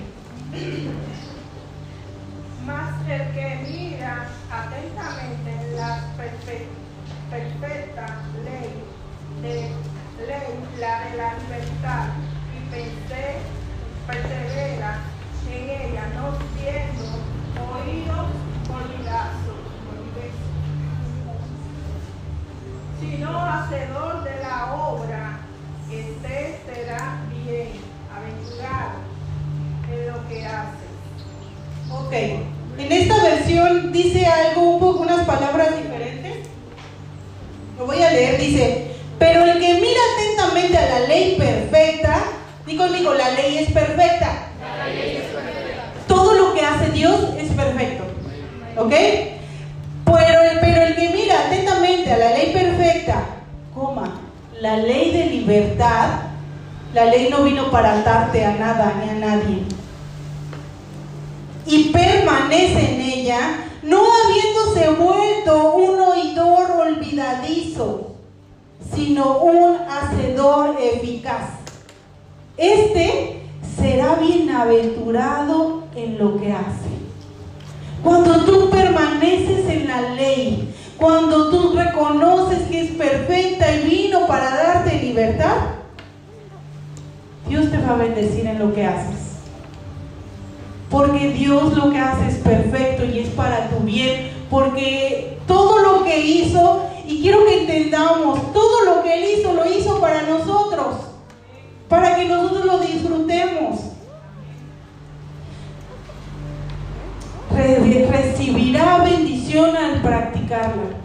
[2.65, 8.07] Más el que mira atentamente la perfecta
[8.45, 8.71] ley
[9.41, 9.71] de
[10.27, 12.05] ley, la de la libertad,
[12.55, 12.59] y
[14.05, 14.91] persevera
[15.51, 16.25] en ella, no
[16.55, 17.07] siendo
[17.59, 18.27] oídos
[18.69, 19.59] olvidazos,
[22.99, 25.39] sino hacedor de la obra,
[25.91, 27.69] este será bien
[28.15, 28.99] aventurado
[29.91, 30.89] en lo que hace.
[31.91, 32.13] Ok,
[32.77, 36.47] en esta versión dice algo, un poco, unas palabras diferentes.
[37.77, 42.23] Lo voy a leer, dice, pero el que mira atentamente a la ley perfecta,
[42.65, 43.29] di conmigo, la.
[43.29, 45.68] La ley es perfecta.
[46.19, 48.03] Todo lo que hace Dios es perfecto.
[48.75, 48.91] ¿Ok?
[50.03, 53.23] Pero, el que mira atentamente a la ley perfecta,
[53.73, 54.19] coma,
[54.59, 56.09] la ley de libertad,
[56.93, 59.63] la ley no vino para atarte a nada ni a nadie.
[61.65, 63.39] Y permanece en ella,
[63.83, 68.15] no habiéndose vuelto un oidor olvidadizo,
[68.93, 71.45] sino un hacedor eficaz.
[72.57, 73.41] Este
[73.77, 76.89] será bienaventurado en lo que hace.
[78.03, 84.55] Cuando tú permaneces en la ley, cuando tú reconoces que es perfecta y vino para
[84.55, 85.55] darte libertad,
[87.47, 89.17] Dios te va a bendecir en lo que haces.
[90.89, 94.31] Porque Dios lo que hace es perfecto y es para tu bien.
[94.49, 99.65] Porque todo lo que hizo, y quiero que entendamos, todo lo que Él hizo lo
[99.65, 100.95] hizo para nosotros.
[101.87, 103.79] Para que nosotros lo disfrutemos.
[108.09, 110.97] Recibirá bendición al practicarla.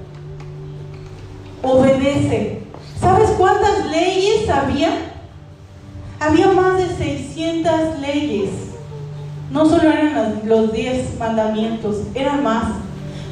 [1.63, 2.63] Obedece.
[3.01, 4.91] ¿Sabes cuántas leyes había?
[6.21, 8.51] Había más de 600 leyes.
[9.51, 12.65] No solo eran los 10 mandamientos, eran más.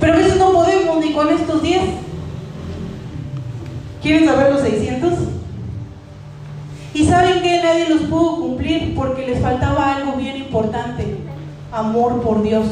[0.01, 1.83] Pero a veces no podemos ni con estos 10.
[4.03, 5.12] ¿Quieren saber los 600?
[6.95, 11.16] Y saben que nadie los pudo cumplir porque les faltaba algo bien importante,
[11.73, 12.66] amor por Dios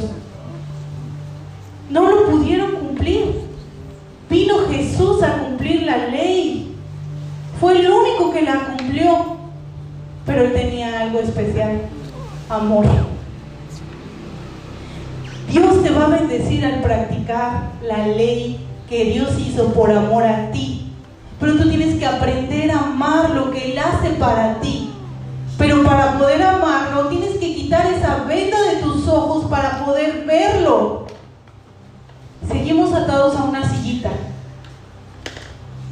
[1.91, 3.51] no lo pudieron cumplir.
[4.29, 6.75] Vino Jesús a cumplir la ley.
[7.59, 9.37] Fue el único que la cumplió.
[10.25, 11.83] Pero él tenía algo especial,
[12.49, 12.87] amor.
[15.51, 20.53] Dios te va a bendecir al practicar la ley que Dios hizo por amor a
[20.53, 20.93] ti.
[21.41, 24.91] Pero tú tienes que aprender a amar lo que Él hace para ti.
[25.59, 31.10] Pero para poder amarlo tienes que quitar esa venda de tus ojos para poder verlo
[32.49, 34.11] seguimos atados a una sillita.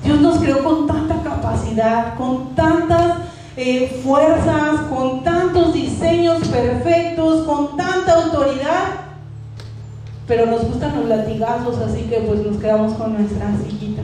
[0.03, 3.19] Dios nos creó con tanta capacidad, con tantas
[3.57, 8.85] eh, fuerzas, con tantos diseños perfectos, con tanta autoridad,
[10.27, 14.03] pero nos gustan los latigazos, así que pues nos quedamos con nuestra sillita.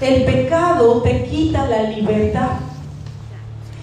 [0.00, 2.58] El pecado te quita la libertad.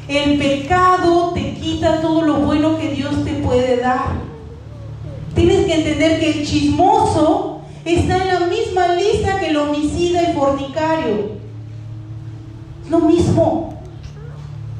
[0.08, 4.33] El pecado te quita todo lo bueno que Dios te puede dar.
[5.36, 10.34] Tienes que entender que el chismoso está en la misma lista que el homicida y
[10.34, 11.32] fornicario.
[12.90, 13.82] Lo mismo.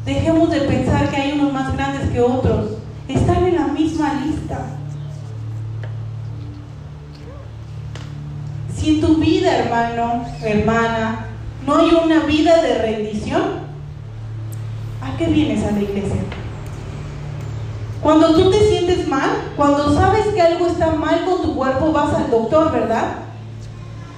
[0.06, 2.72] Dejemos de pensar que hay unos más grandes que otros.
[3.08, 4.60] Están en la misma lista.
[8.76, 11.28] Si en tu vida, hermano, hermana,
[11.66, 13.44] no hay una vida de rendición,
[15.02, 16.22] ¿a qué vienes a la iglesia?
[18.04, 22.14] Cuando tú te sientes mal, cuando sabes que algo está mal con tu cuerpo, vas
[22.14, 23.14] al doctor, ¿verdad?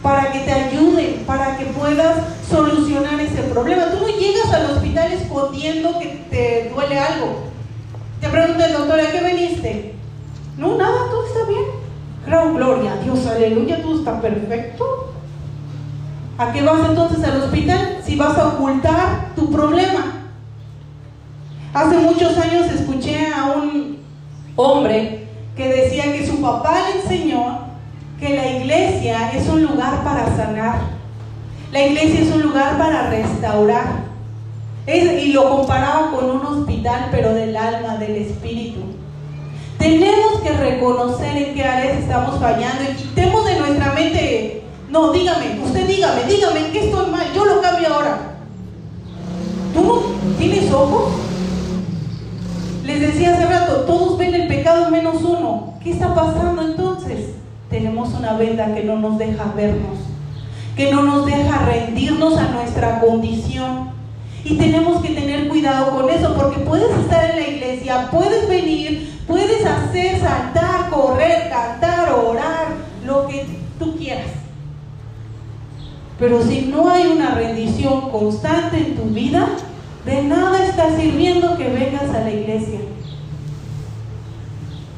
[0.02, 2.18] Para que te ayude, para que puedas
[2.50, 3.92] solucionar ese problema.
[3.92, 7.44] Tú no llegas al hospital escondiendo que te duele algo.
[8.20, 9.96] Te pregunta el doctor, ¿a qué veniste?
[10.58, 11.66] No, nada, todo está bien.
[12.26, 15.14] Gran gloria Dios, aleluya, todo está perfecto.
[16.40, 18.02] ¿A qué vas entonces al hospital?
[18.04, 20.15] Si vas a ocultar tu problema.
[21.76, 23.98] Hace muchos años escuché a un
[24.56, 27.66] hombre que decía que su papá le enseñó
[28.18, 30.78] que la iglesia es un lugar para sanar.
[31.74, 34.06] La iglesia es un lugar para restaurar.
[34.88, 38.80] y lo comparaba con un hospital, pero del alma, del espíritu.
[39.78, 45.60] Tenemos que reconocer en qué áreas estamos fallando y quitemos de nuestra mente, no, dígame,
[45.62, 48.18] usted dígame, dígame en qué estoy mal, yo lo cambio ahora.
[49.74, 50.04] ¿Tú
[50.38, 51.25] tienes ojos?
[52.86, 55.74] Les decía hace rato, todos ven el pecado menos uno.
[55.84, 57.36] ¿Qué está pasando entonces?
[57.76, 59.98] tenemos una venda que no nos deja vernos,
[60.78, 63.94] que no nos deja rendirnos a nuestra condición.
[64.46, 69.20] Y tenemos que tener cuidado con eso, porque puedes estar en la iglesia, puedes venir,
[69.28, 72.68] puedes hacer, saltar, correr, cantar, orar,
[73.06, 73.46] lo que
[73.78, 74.28] tú quieras.
[76.18, 79.50] Pero si no hay una rendición constante en tu vida,
[80.06, 82.80] de nada está sirviendo que vengas a la iglesia.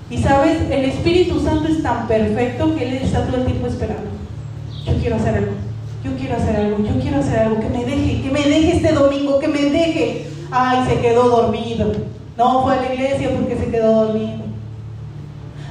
[0.10, 4.10] Y sabes, el Espíritu Santo es tan perfecto que Él está todo el tiempo esperando.
[4.86, 5.52] Yo quiero hacer algo,
[6.04, 8.94] yo quiero hacer algo, yo quiero hacer algo, que me deje, que me deje este
[8.94, 10.28] domingo, que me deje.
[10.50, 11.92] Ay, se quedó dormido.
[12.38, 14.47] No fue a la iglesia porque se quedó dormido.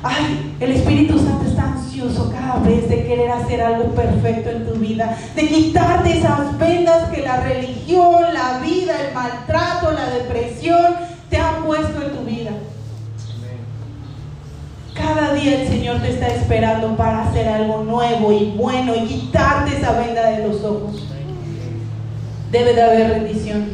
[0.08, 4.74] Ay, el Espíritu Santo está ansioso cada vez de querer hacer algo perfecto en tu
[4.74, 10.94] vida, de quitarte esas vendas que la religión, la vida, el maltrato, la depresión
[11.28, 12.52] te han puesto en tu vida.
[14.94, 19.76] Cada día el Señor te está esperando para hacer algo nuevo y bueno y quitarte
[19.76, 21.04] esa venda de los ojos.
[22.52, 23.66] Debe de haber rendición.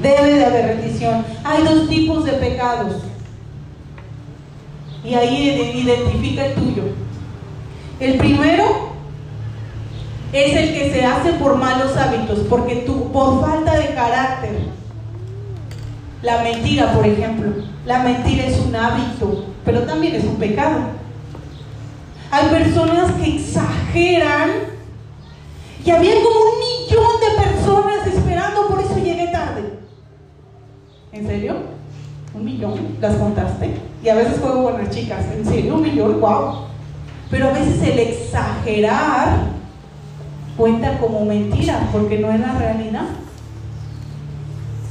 [0.00, 1.24] Debe de haber rendición.
[1.44, 3.07] Hay dos tipos de pecados.
[5.04, 6.82] Y ahí identifica el tuyo.
[8.00, 8.88] El primero
[10.32, 14.58] es el que se hace por malos hábitos, porque tú, por falta de carácter.
[16.22, 17.52] La mentira, por ejemplo.
[17.86, 20.78] La mentira es un hábito, pero también es un pecado.
[22.30, 24.50] Hay personas que exageran
[25.84, 29.78] y había como un millón de personas esperando, por eso llegué tarde.
[31.12, 31.56] ¿En serio?
[32.34, 33.87] Un millón, las contaste.
[34.02, 36.66] Y a veces juego con las chicas, en serio, un millón, wow.
[37.30, 39.58] Pero a veces el exagerar
[40.56, 43.04] cuenta como mentira, porque no es la realidad.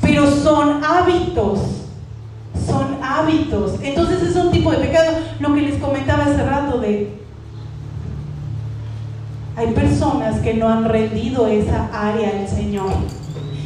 [0.02, 1.60] Pero son hábitos,
[2.66, 3.74] son hábitos.
[3.82, 5.18] Entonces es un tipo de pecado.
[5.40, 7.18] Lo que les comentaba hace rato de...
[9.56, 12.92] Hay personas que no han rendido esa área al Señor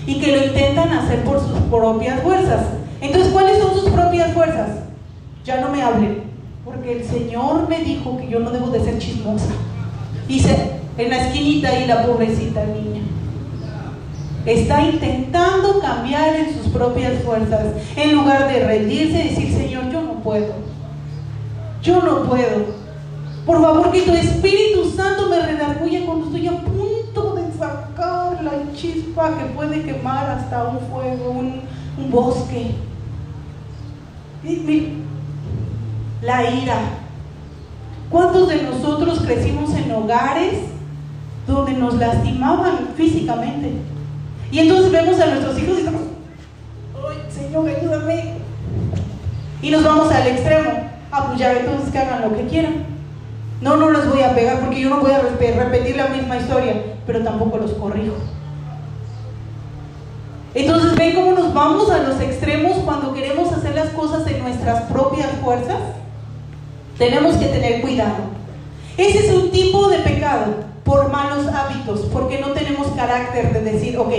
[0.06, 2.66] y que lo intentan hacer por sus propias fuerzas.
[3.02, 4.70] Entonces, ¿cuáles son sus propias fuerzas?
[5.44, 6.24] Ya no me hablen,
[6.64, 9.52] porque el Señor me dijo que yo no debo de ser chismosa.
[10.28, 13.02] Dice, en la esquinita ahí la pobrecita niña.
[14.46, 17.66] Está intentando cambiar en sus propias fuerzas,
[17.96, 20.54] en lugar de rendirse y decir, Señor, yo no puedo.
[21.82, 22.82] Yo no puedo.
[23.46, 28.52] Por favor, que tu Espíritu Santo me redarguya cuando estoy a punto de sacar la
[28.76, 31.62] chispa que puede quemar hasta un fuego, un,
[31.98, 32.72] un bosque.
[36.22, 36.76] La ira.
[38.12, 40.56] ¿Cuántos de nosotros crecimos en hogares
[41.48, 43.72] donde nos lastimaban físicamente?
[44.52, 46.02] Y entonces vemos a nuestros hijos y estamos,
[46.96, 48.34] ¡ay, Señor, ayúdame!
[49.62, 50.70] Y nos vamos al extremo.
[51.12, 52.86] Ah, pues ya entonces que hagan lo que quieran.
[53.62, 56.84] No, no los voy a pegar porque yo no voy a repetir la misma historia,
[57.08, 58.16] pero tampoco los corrijo.
[60.54, 64.84] Entonces, ¿ven cómo nos vamos a los extremos cuando queremos hacer las cosas en nuestras
[64.84, 65.78] propias fuerzas?
[67.02, 68.30] Tenemos que tener cuidado.
[68.96, 73.98] Ese es un tipo de pecado por malos hábitos, porque no tenemos carácter de decir,
[73.98, 74.14] ok,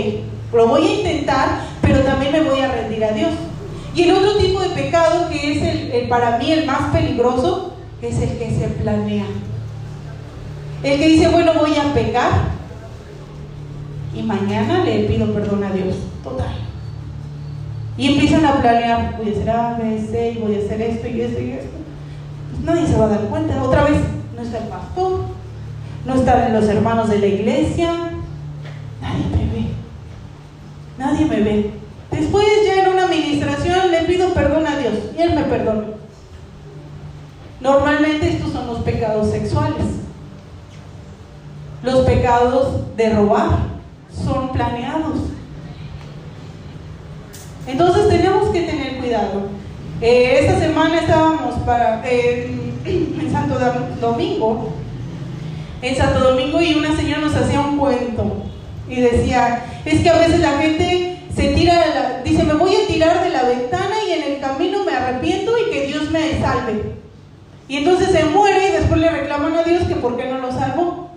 [0.51, 3.31] lo voy a intentar, pero también me voy a rendir a Dios.
[3.95, 8.19] Y el otro tipo de pecado, que es el, para mí el más peligroso, es
[8.19, 9.27] el que se planea.
[10.83, 12.31] El que dice, bueno, voy a pecar
[14.13, 15.95] y mañana le pido perdón a Dios.
[16.21, 16.53] Total.
[17.97, 21.07] Y empiezan a planear, voy a hacer A, B, C, y voy a hacer esto
[21.07, 21.82] y esto y esto.
[22.63, 23.61] Nadie se va a dar cuenta.
[23.61, 23.97] Otra vez,
[24.35, 25.19] no está el pastor,
[26.05, 27.93] no están los hermanos de la iglesia,
[29.01, 29.67] nadie me ve.
[30.97, 31.73] Nadie me ve.
[32.11, 35.87] Después ya en una administración le pido perdón a Dios y Él me perdona.
[37.59, 39.85] Normalmente estos son los pecados sexuales.
[41.81, 43.57] Los pecados de robar
[44.13, 45.17] son planeados.
[47.65, 49.52] Entonces tenemos que tener cuidado.
[50.05, 52.51] Eh, esta semana estábamos para, eh,
[52.85, 53.57] en Santo
[54.01, 54.73] Domingo,
[55.81, 58.43] en Santo Domingo y una señora nos hacía un cuento
[58.89, 63.23] y decía, es que a veces la gente se tira, dice, me voy a tirar
[63.23, 66.83] de la ventana y en el camino me arrepiento y que Dios me salve.
[67.69, 70.51] Y entonces se muere y después le reclaman a Dios que por qué no lo
[70.51, 71.11] salvó.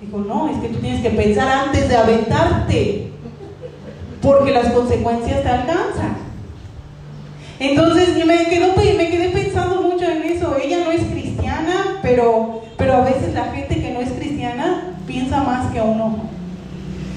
[0.00, 3.10] Dijo, no, es que tú tienes que pensar antes de aventarte,
[4.22, 6.27] porque las consecuencias te alcanzan.
[7.60, 10.56] Entonces me, quedé pensando mucho en eso.
[10.62, 15.42] Ella no es cristiana, pero, pero a veces la gente que no es cristiana piensa
[15.42, 16.16] más que uno.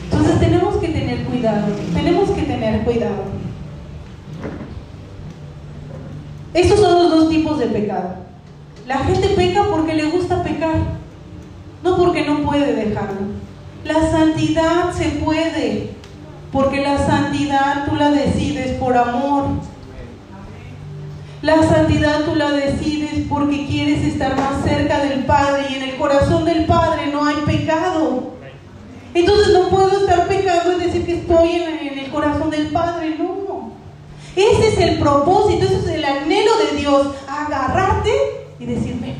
[0.06, 3.24] Entonces tenemos que tener cuidado, tenemos que tener cuidado.
[6.54, 8.16] Esos son los dos tipos de pecado.
[8.88, 10.76] La gente peca porque le gusta pecar.
[11.84, 13.22] porque no puede dejarlo.
[13.86, 15.92] La santidad se puede,
[16.52, 19.46] porque la santidad tú la decides por amor.
[21.42, 25.96] La santidad tú la decides porque quieres estar más cerca del Padre y en el
[25.96, 28.34] corazón del Padre no hay pecado.
[29.16, 33.72] Entonces no puedo estar pecando y decir que estoy en, el corazón del Padre, no.
[34.36, 38.12] Ese es el propósito, ese es el anhelo de Dios, agarrarte
[38.60, 39.16] y decirme,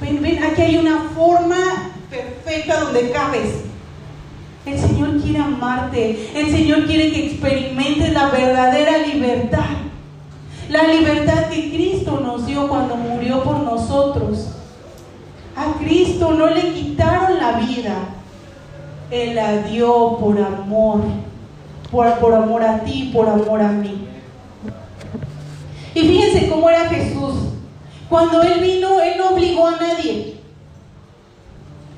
[0.00, 3.48] ven, ven, aquí hay una forma perfecta donde cabes.
[4.66, 9.89] El Señor quiere amarte, el Señor quiere que experimentes la verdadera libertad.
[10.70, 14.46] La libertad que Cristo nos dio cuando murió por nosotros.
[15.56, 17.96] A Cristo no le quitaron la vida.
[19.10, 21.00] Él la dio por amor.
[21.90, 24.06] Por, por amor a ti, por amor a mí.
[25.92, 27.34] Y fíjense cómo era Jesús.
[28.08, 30.39] Cuando Él vino, Él no obligó a nadie.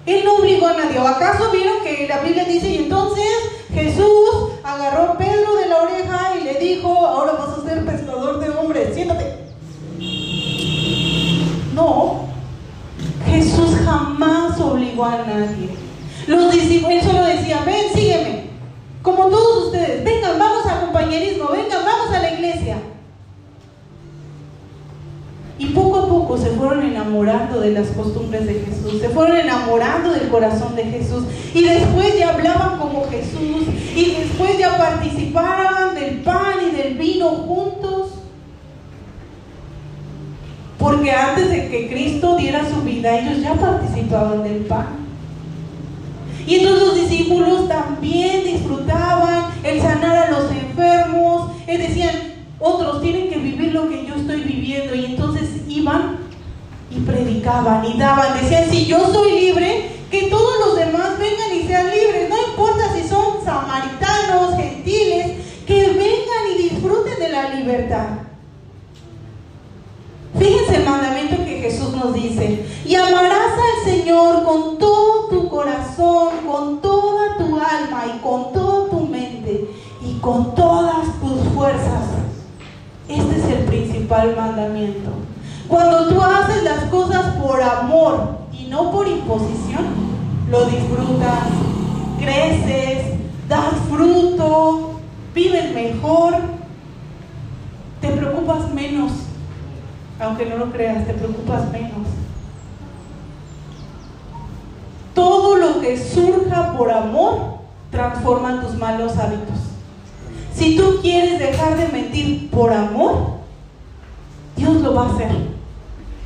[0.07, 0.99] Él no obligó a nadie.
[0.99, 3.25] acaso vieron que la Biblia dice, y entonces
[3.73, 8.41] Jesús agarró a Pedro de la oreja y le dijo, ahora vas a ser pescador
[8.41, 9.39] de hombres, siéntate.
[11.75, 12.27] No,
[13.27, 15.71] Jesús jamás obligó a nadie.
[16.27, 18.51] Los discípulos, él solo decía, ven, sígueme.
[19.03, 22.77] Como todos ustedes, vengan, vamos a compañerismo, vengan, vamos a la iglesia.
[25.63, 30.11] Y poco a poco se fueron enamorando de las costumbres de Jesús, se fueron enamorando
[30.11, 31.23] del corazón de Jesús.
[31.55, 37.29] Y después ya hablaban como Jesús, y después ya participaban del pan y del vino
[37.29, 38.11] juntos.
[40.81, 44.89] Porque antes de que Cristo diera su vida, ellos ya participaban del pan.
[46.45, 51.53] Y entonces los discípulos también disfrutaban el sanar a los enfermos.
[51.69, 52.32] Y decían,
[52.63, 54.95] otros tienen que vivir lo que yo estoy viviendo.
[54.95, 56.19] Y entonces iban
[56.91, 58.41] y predicaban y daban.
[58.41, 62.31] Decían, si yo soy libre, que todos los demás vengan y sean libres.
[62.31, 68.07] No importa si son samaritanos, gentiles, que vengan y disfruten de la libertad.
[70.39, 72.65] Fíjense el mandamiento que Jesús nos dice.
[72.85, 78.89] Y amarás al Señor con todo tu corazón, con toda tu alma y con toda
[78.89, 79.69] tu mente
[80.01, 82.23] y con todas tus fuerzas
[83.15, 85.11] este es el principal mandamiento.
[85.69, 89.87] Cuando tú haces las cosas por amor y no por imposición,
[90.51, 91.49] lo disfrutas,
[92.19, 95.01] creces, das fruto,
[95.35, 96.35] vives mejor,
[98.01, 99.13] te preocupas menos.
[100.21, 102.07] Aunque no lo creas, te preocupas menos.
[105.15, 107.59] Todo lo que surja por amor
[107.91, 109.72] transforma tus malos hábitos.
[110.55, 113.39] Si tú quieres dejar de mentir por amor,
[114.57, 115.31] Dios lo va a hacer.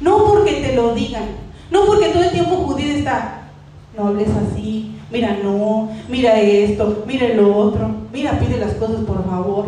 [0.00, 1.24] No porque te lo digan,
[1.70, 3.48] no porque todo el tiempo Judith está,
[3.96, 9.24] no hables así, mira no, mira esto, mira lo otro, mira pide las cosas por
[9.24, 9.66] favor.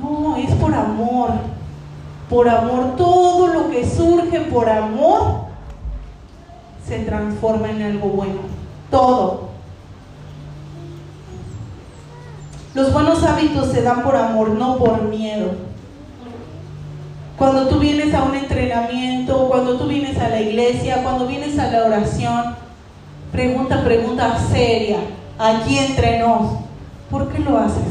[0.00, 1.30] No, es por amor.
[2.28, 5.42] Por amor, todo lo que surge por amor
[6.86, 8.40] se transforma en algo bueno.
[8.90, 9.51] Todo.
[12.74, 15.50] Los buenos hábitos se dan por amor, no por miedo.
[17.36, 21.70] Cuando tú vienes a un entrenamiento, cuando tú vienes a la iglesia, cuando vienes a
[21.70, 22.54] la oración,
[23.30, 24.98] pregunta, pregunta seria,
[25.38, 26.52] aquí entre nos,
[27.10, 27.82] ¿por qué lo haces?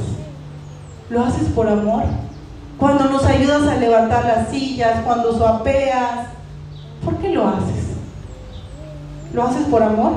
[1.10, 2.04] ¿Lo haces por amor?
[2.80, 6.28] Cuando nos ayudas a levantar las sillas, cuando suapeas,
[7.06, 7.98] ¿por qué lo haces?
[9.34, 10.14] ¿Lo haces por amor?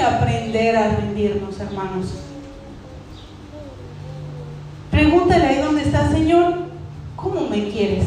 [0.00, 2.06] Aprender a rendirnos, hermanos.
[4.90, 6.54] Pregúntale ahí donde está, Señor,
[7.16, 8.06] ¿cómo me quieres?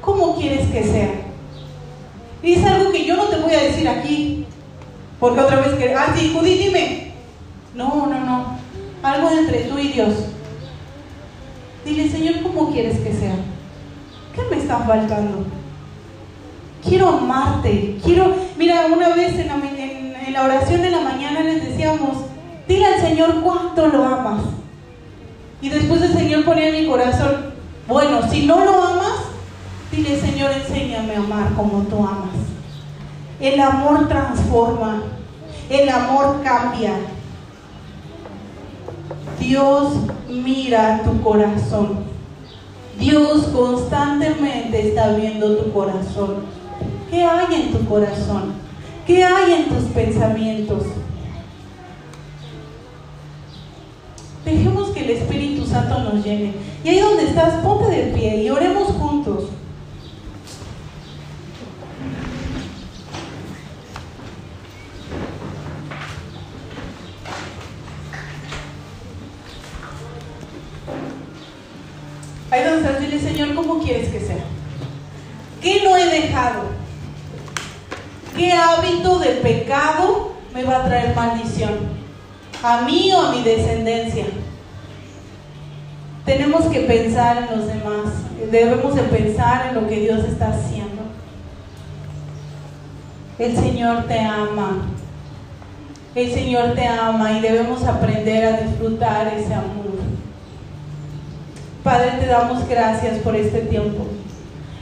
[0.00, 1.10] ¿Cómo quieres que sea?
[2.42, 4.46] Y es algo que yo no te voy a decir aquí,
[5.20, 7.12] porque otra vez que, ah, sí, Judy, dime.
[7.74, 8.58] No, no, no.
[9.02, 10.14] Algo entre tú y Dios.
[11.84, 13.34] Dile, Señor, ¿cómo quieres que sea?
[14.34, 15.44] ¿Qué me está faltando?
[16.82, 17.98] Quiero amarte.
[18.04, 19.56] Quiero, mira, una vez en la,
[20.26, 22.18] en la oración de la mañana les decíamos,
[22.68, 24.42] dile al Señor cuánto lo amas.
[25.60, 27.52] Y después el Señor ponía en mi corazón,
[27.88, 29.14] bueno, si no lo amas,
[29.90, 32.34] dile Señor, enséñame a amar como tú amas.
[33.40, 35.02] El amor transforma,
[35.68, 36.92] el amor cambia.
[39.40, 39.94] Dios
[40.28, 42.12] mira tu corazón.
[42.98, 46.44] Dios constantemente está viendo tu corazón.
[47.10, 48.52] ¿Qué hay en tu corazón?
[49.06, 50.84] ¿Qué hay en tus pensamientos?
[54.44, 56.54] Dejemos que el Espíritu Santo nos llene.
[56.84, 59.50] Y ahí donde estás, ponte de pie y oremos juntos.
[72.50, 74.44] Ahí donde estás, dile, Señor, ¿cómo quieres que sea?
[75.60, 76.71] ¿Qué no he dejado?
[78.42, 81.74] ¿Qué hábito de pecado me va a traer maldición?
[82.60, 84.24] ¿A mí o a mi descendencia?
[86.24, 88.14] Tenemos que pensar en los demás.
[88.50, 91.02] Debemos de pensar en lo que Dios está haciendo.
[93.38, 94.88] El Señor te ama.
[96.16, 100.00] El Señor te ama y debemos aprender a disfrutar ese amor.
[101.84, 104.04] Padre, te damos gracias por este tiempo.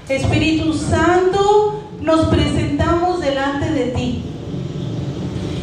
[0.09, 4.25] Espíritu Santo, nos presentamos delante de ti.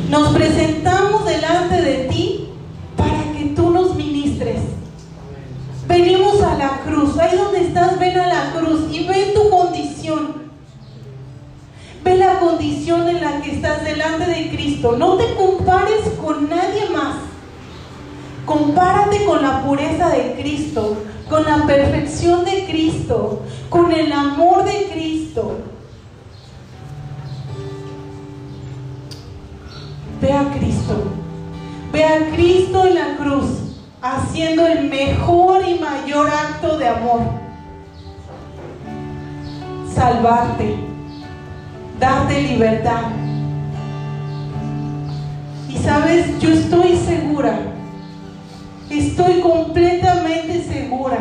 [0.10, 2.50] Nos presentamos delante de ti
[2.96, 4.62] para que tú nos ministres.
[5.88, 7.18] Venimos a la cruz.
[7.18, 10.48] Ahí donde estás, ven a la cruz y ve tu condición.
[12.04, 14.96] Ve la condición en la que estás delante de Cristo.
[14.98, 17.16] No te compares con nadie más.
[18.46, 20.96] Compárate con la pureza de Cristo,
[21.30, 25.58] con la perfección de Cristo, con el amor de Cristo.
[30.22, 31.04] Ve a Cristo.
[31.92, 33.68] Ve a Cristo en la cruz
[34.02, 37.22] haciendo el mejor y mayor acto de amor.
[39.94, 40.76] Salvarte,
[42.00, 43.12] darte libertad.
[45.70, 47.60] Y sabes, yo estoy segura,
[48.90, 51.18] estoy completamente segura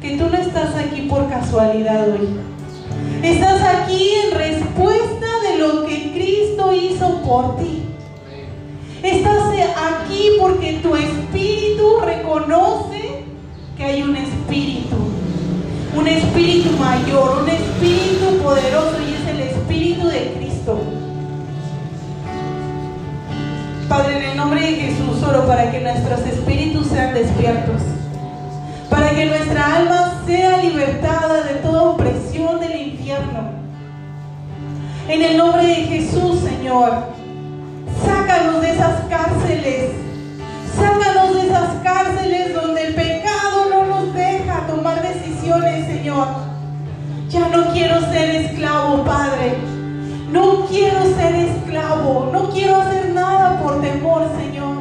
[0.00, 2.28] que tú no estás aquí por casualidad hoy.
[3.22, 7.83] Estás aquí en respuesta de lo que Cristo hizo por ti.
[9.04, 13.24] Estás aquí porque tu espíritu reconoce
[13.76, 14.96] que hay un espíritu,
[15.94, 20.78] un espíritu mayor, un espíritu poderoso y es el espíritu de Cristo.
[23.86, 27.82] Padre, en el nombre de Jesús oro para que nuestros espíritus sean despiertos,
[28.88, 33.50] para que nuestra alma sea libertada de toda opresión del infierno.
[35.10, 37.12] En el nombre de Jesús, Señor,
[38.34, 39.90] sácanos de esas cárceles,
[40.76, 46.26] sácanos de esas cárceles donde el pecado no nos deja tomar decisiones, Señor.
[47.28, 49.54] Ya no quiero ser esclavo, Padre.
[50.32, 54.78] No quiero ser esclavo, no quiero hacer nada por temor, Señor.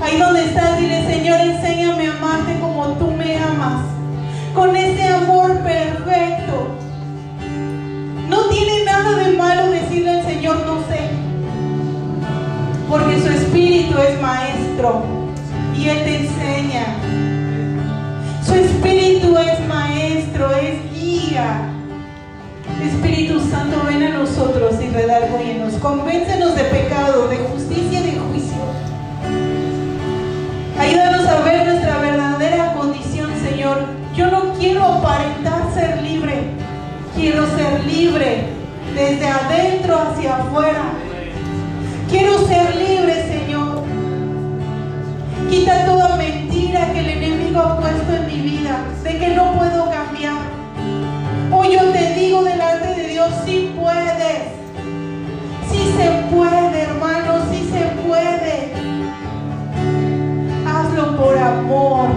[0.00, 3.82] Ahí donde estás, dile, Señor, enséñame a amarte como tú me amas,
[4.54, 6.75] con ese amor perfecto.
[12.88, 15.02] Porque su espíritu es maestro
[15.76, 16.86] y Él te enseña.
[18.44, 21.72] Su espíritu es maestro, es guía.
[22.82, 25.74] Espíritu Santo, ven a nosotros y redargúyenos.
[25.74, 28.56] Convéncenos de pecado, de justicia y de juicio.
[30.78, 33.78] Ayúdanos a ver nuestra verdadera condición, Señor.
[34.14, 36.50] Yo no quiero aparentar ser libre.
[37.16, 38.44] Quiero ser libre
[38.94, 40.95] desde adentro hacia afuera.
[42.08, 43.82] Quiero ser libre, Señor.
[45.50, 49.90] Quita toda mentira que el enemigo ha puesto en mi vida, de que no puedo
[49.90, 50.38] cambiar.
[51.52, 54.56] Hoy yo te digo delante de Dios, sí puedes.
[55.70, 58.72] Sí se puede, hermano, sí se puede.
[60.66, 62.08] Hazlo por amor.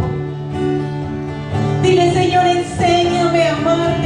[1.82, 3.99] Dile, Señor, enséñame a amarte.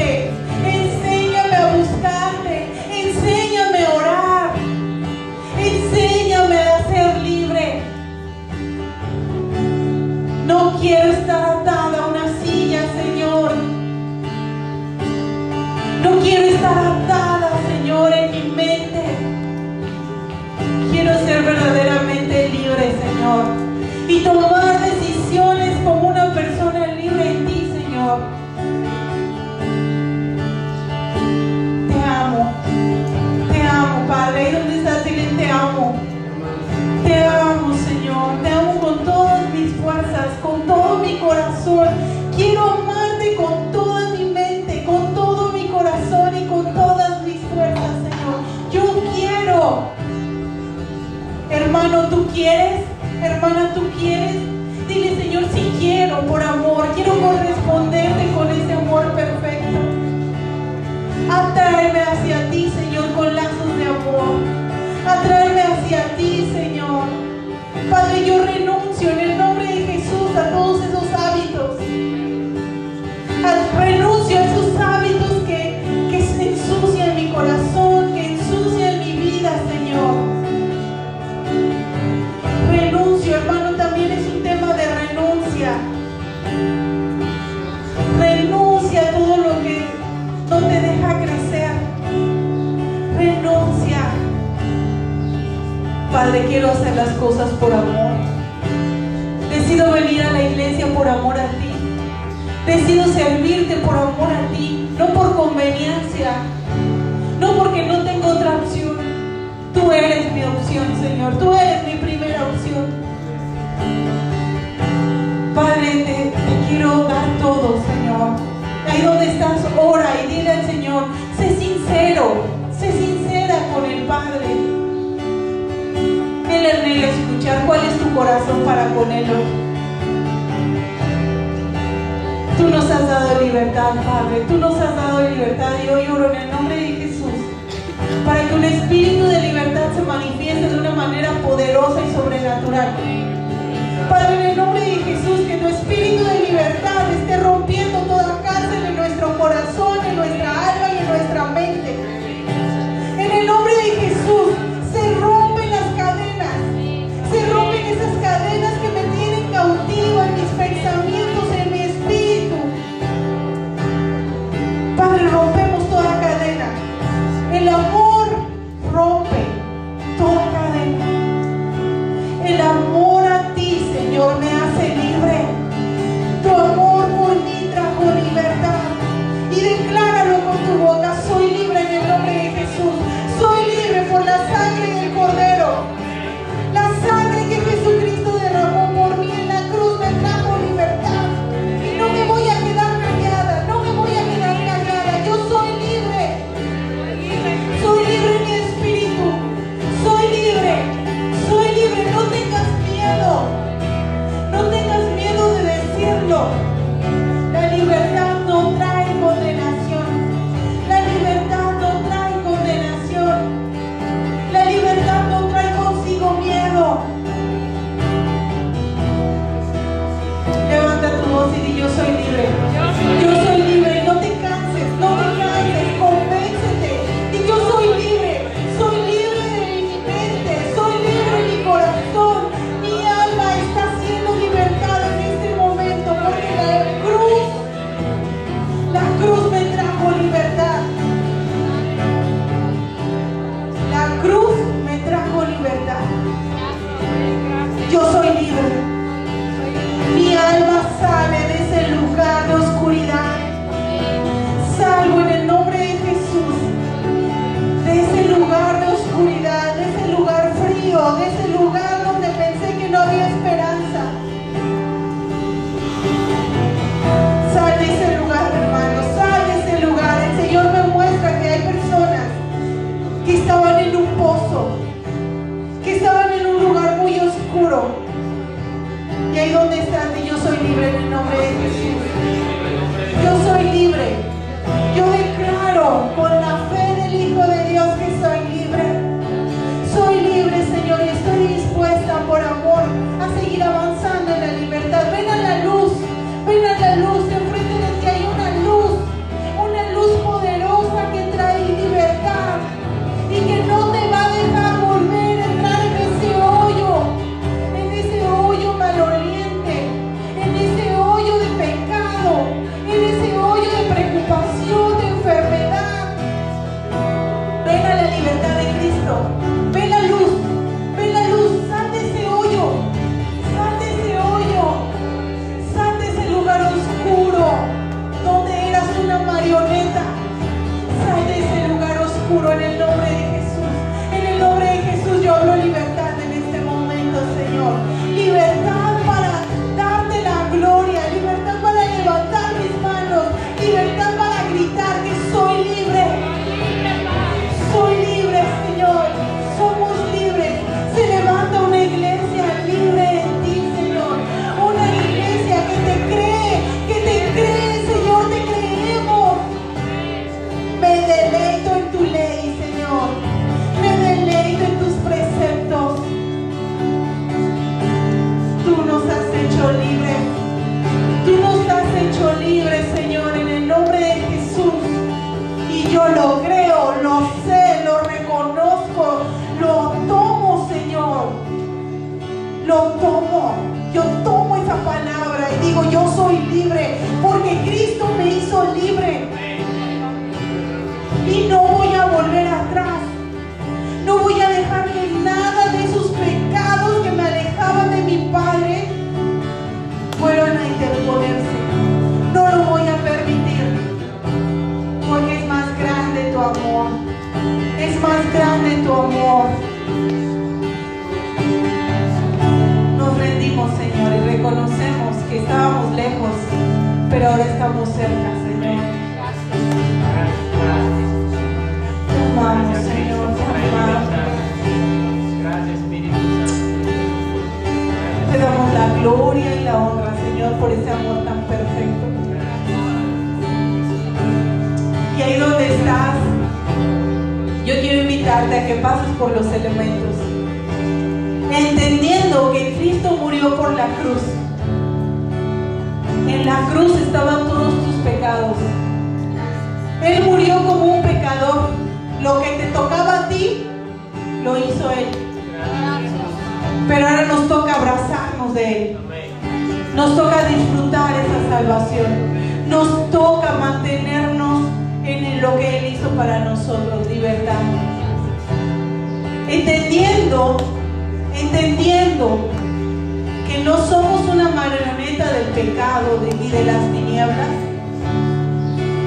[172.45, 174.52] El amor a ti, Señor,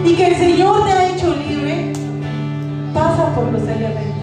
[0.06, 1.92] y que el Señor te ha hecho libre,
[2.94, 4.14] pasa por los elementos.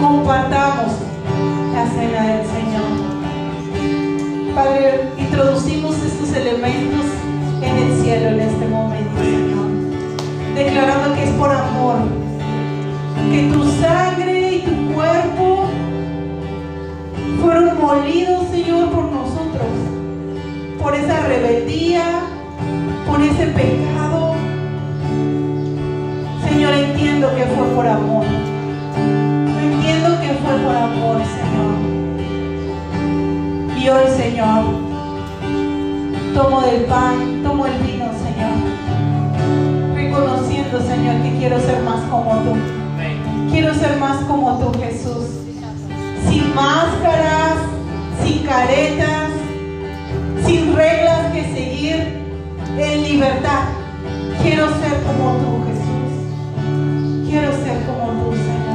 [0.00, 0.92] Compartamos
[1.74, 3.08] la cena del Señor.
[4.54, 7.06] Padre, introducimos estos elementos
[7.62, 9.66] en el cielo en este momento, Señor.
[10.54, 11.96] Declarando que es por amor,
[13.32, 15.66] que tu sangre y tu cuerpo
[17.42, 19.68] fueron molidos, Señor, por nosotros,
[20.80, 22.20] por esa rebeldía,
[23.04, 24.07] por ese pecado
[26.68, 28.26] Señor, entiendo que fue por amor.
[28.94, 31.74] Entiendo que fue por amor, Señor.
[33.78, 34.64] Y hoy, Señor,
[36.34, 38.52] tomo del pan, tomo el vino, Señor.
[39.94, 42.56] Reconociendo, Señor, que quiero ser más como tú.
[43.50, 45.24] Quiero ser más como tú, Jesús.
[46.28, 47.56] Sin máscaras,
[48.22, 49.30] sin caretas,
[50.44, 52.26] sin reglas que seguir,
[52.76, 53.68] en libertad.
[54.42, 55.77] Quiero ser como tú, Jesús.
[57.28, 58.67] Quiero ser como tú, Señor.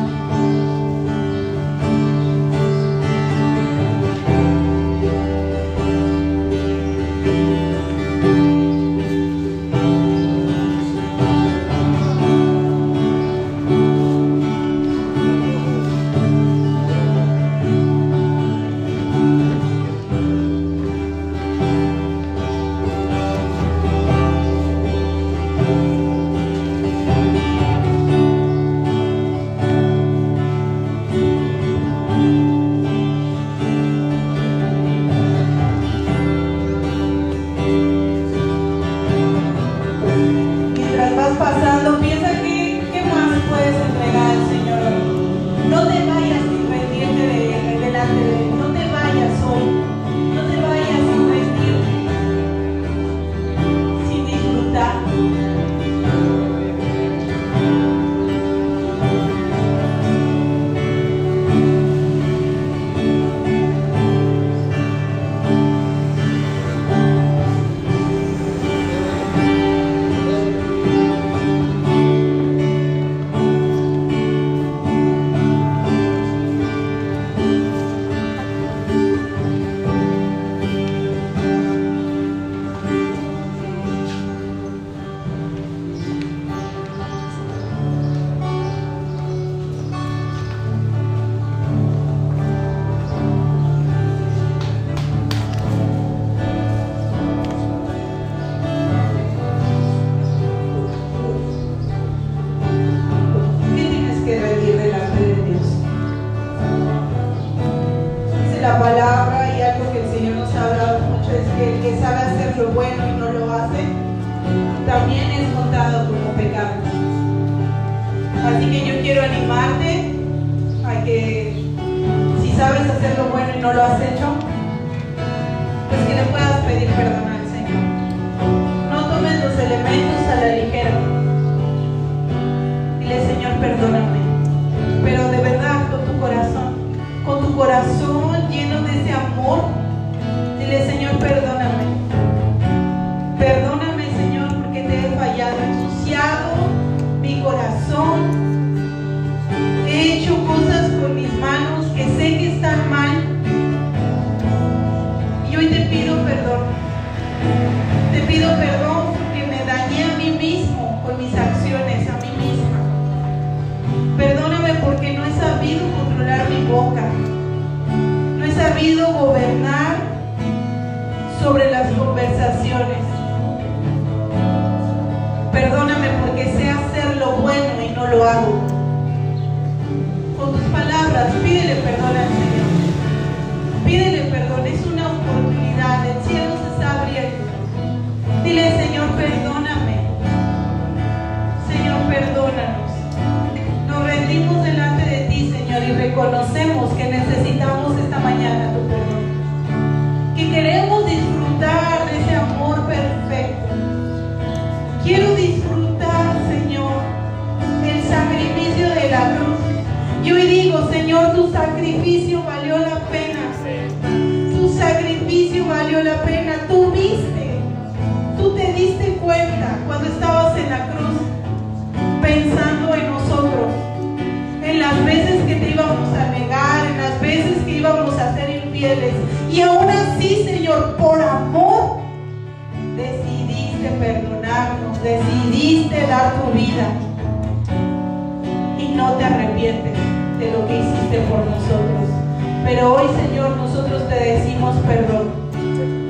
[242.73, 245.29] Pero hoy, Señor, nosotros te decimos perdón.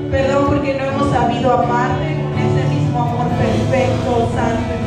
[0.10, 4.83] Perdón porque no hemos sabido amarte con ese mismo amor perfecto, santo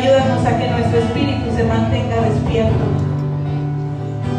[0.00, 2.84] Ayúdanos a que nuestro espíritu se mantenga despierto.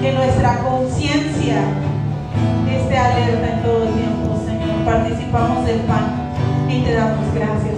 [0.02, 1.62] Que nuestra conciencia
[2.68, 4.84] esté alerta en todo tiempo, Señor.
[4.84, 6.34] Participamos del pan
[6.68, 7.71] y te damos gracias,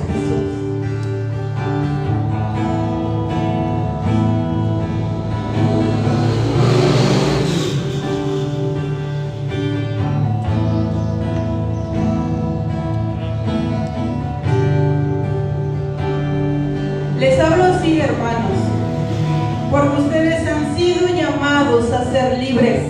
[21.56, 22.82] a ser libres.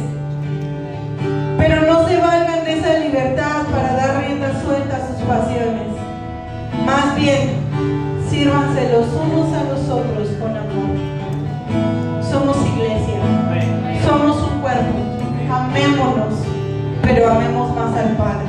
[1.57, 5.87] Pero no se valgan de esa libertad para dar rienda suelta a sus pasiones.
[6.85, 7.57] Más bien,
[8.29, 12.23] sírvanse los unos a los otros con amor.
[12.23, 13.19] Somos iglesia,
[14.05, 14.97] somos un cuerpo.
[15.51, 16.33] Amémonos,
[17.01, 18.47] pero amemos más al Padre.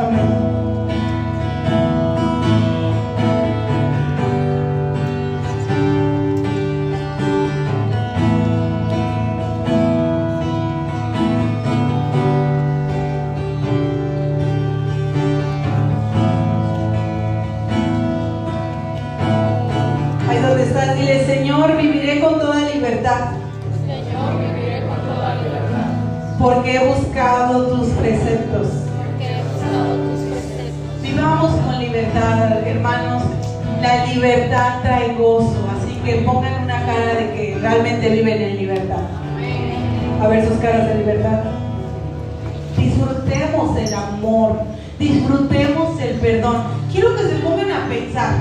[0.00, 0.35] Amén.
[34.16, 39.02] Libertad trae gozo, así que pongan una cara de que realmente viven en libertad.
[40.22, 41.42] A ver sus caras de libertad.
[42.78, 44.60] Disfrutemos el amor,
[44.98, 46.62] disfrutemos el perdón.
[46.90, 48.34] Quiero que se pongan a pensar.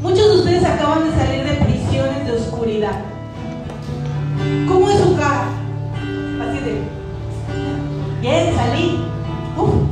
[0.00, 3.00] Muchos de ustedes acaban de salir de prisiones de oscuridad.
[4.68, 5.48] ¿Cómo es su cara?
[6.48, 6.80] Así de,
[8.20, 9.04] bien, salí.
[9.56, 9.89] Uf.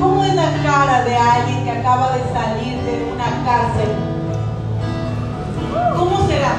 [0.00, 3.88] ¿Cómo es la cara de alguien que acaba de salir de una cárcel?
[5.96, 6.56] ¿Cómo será?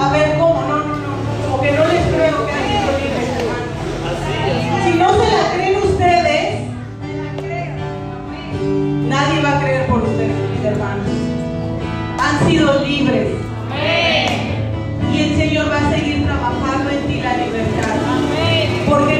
[0.00, 0.62] A ver, ¿cómo?
[0.62, 1.08] No, no, no.
[1.44, 3.20] Como que no les creo que alguien lo diga.
[4.84, 6.70] Si no se la creen ustedes,
[9.08, 11.06] nadie va a creer por ustedes, mis hermanos.
[12.20, 13.34] Han sido libres.
[15.12, 17.96] Y el Señor va a seguir trabajando en ti la libertad.
[18.88, 19.17] Porque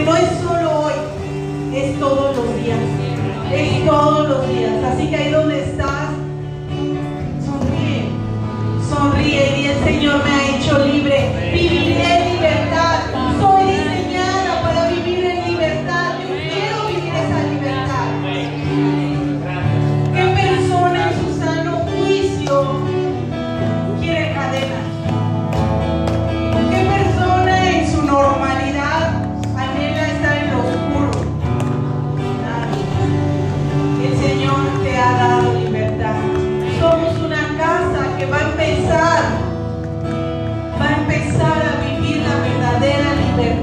[1.98, 2.78] es todos los días.
[3.52, 4.84] Es todos los días.
[4.84, 6.10] Así que ahí donde estás,
[7.44, 8.08] sonríe.
[8.88, 11.07] Sonríe y el Señor me ha hecho libre.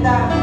[0.06, 0.35] Empezar, va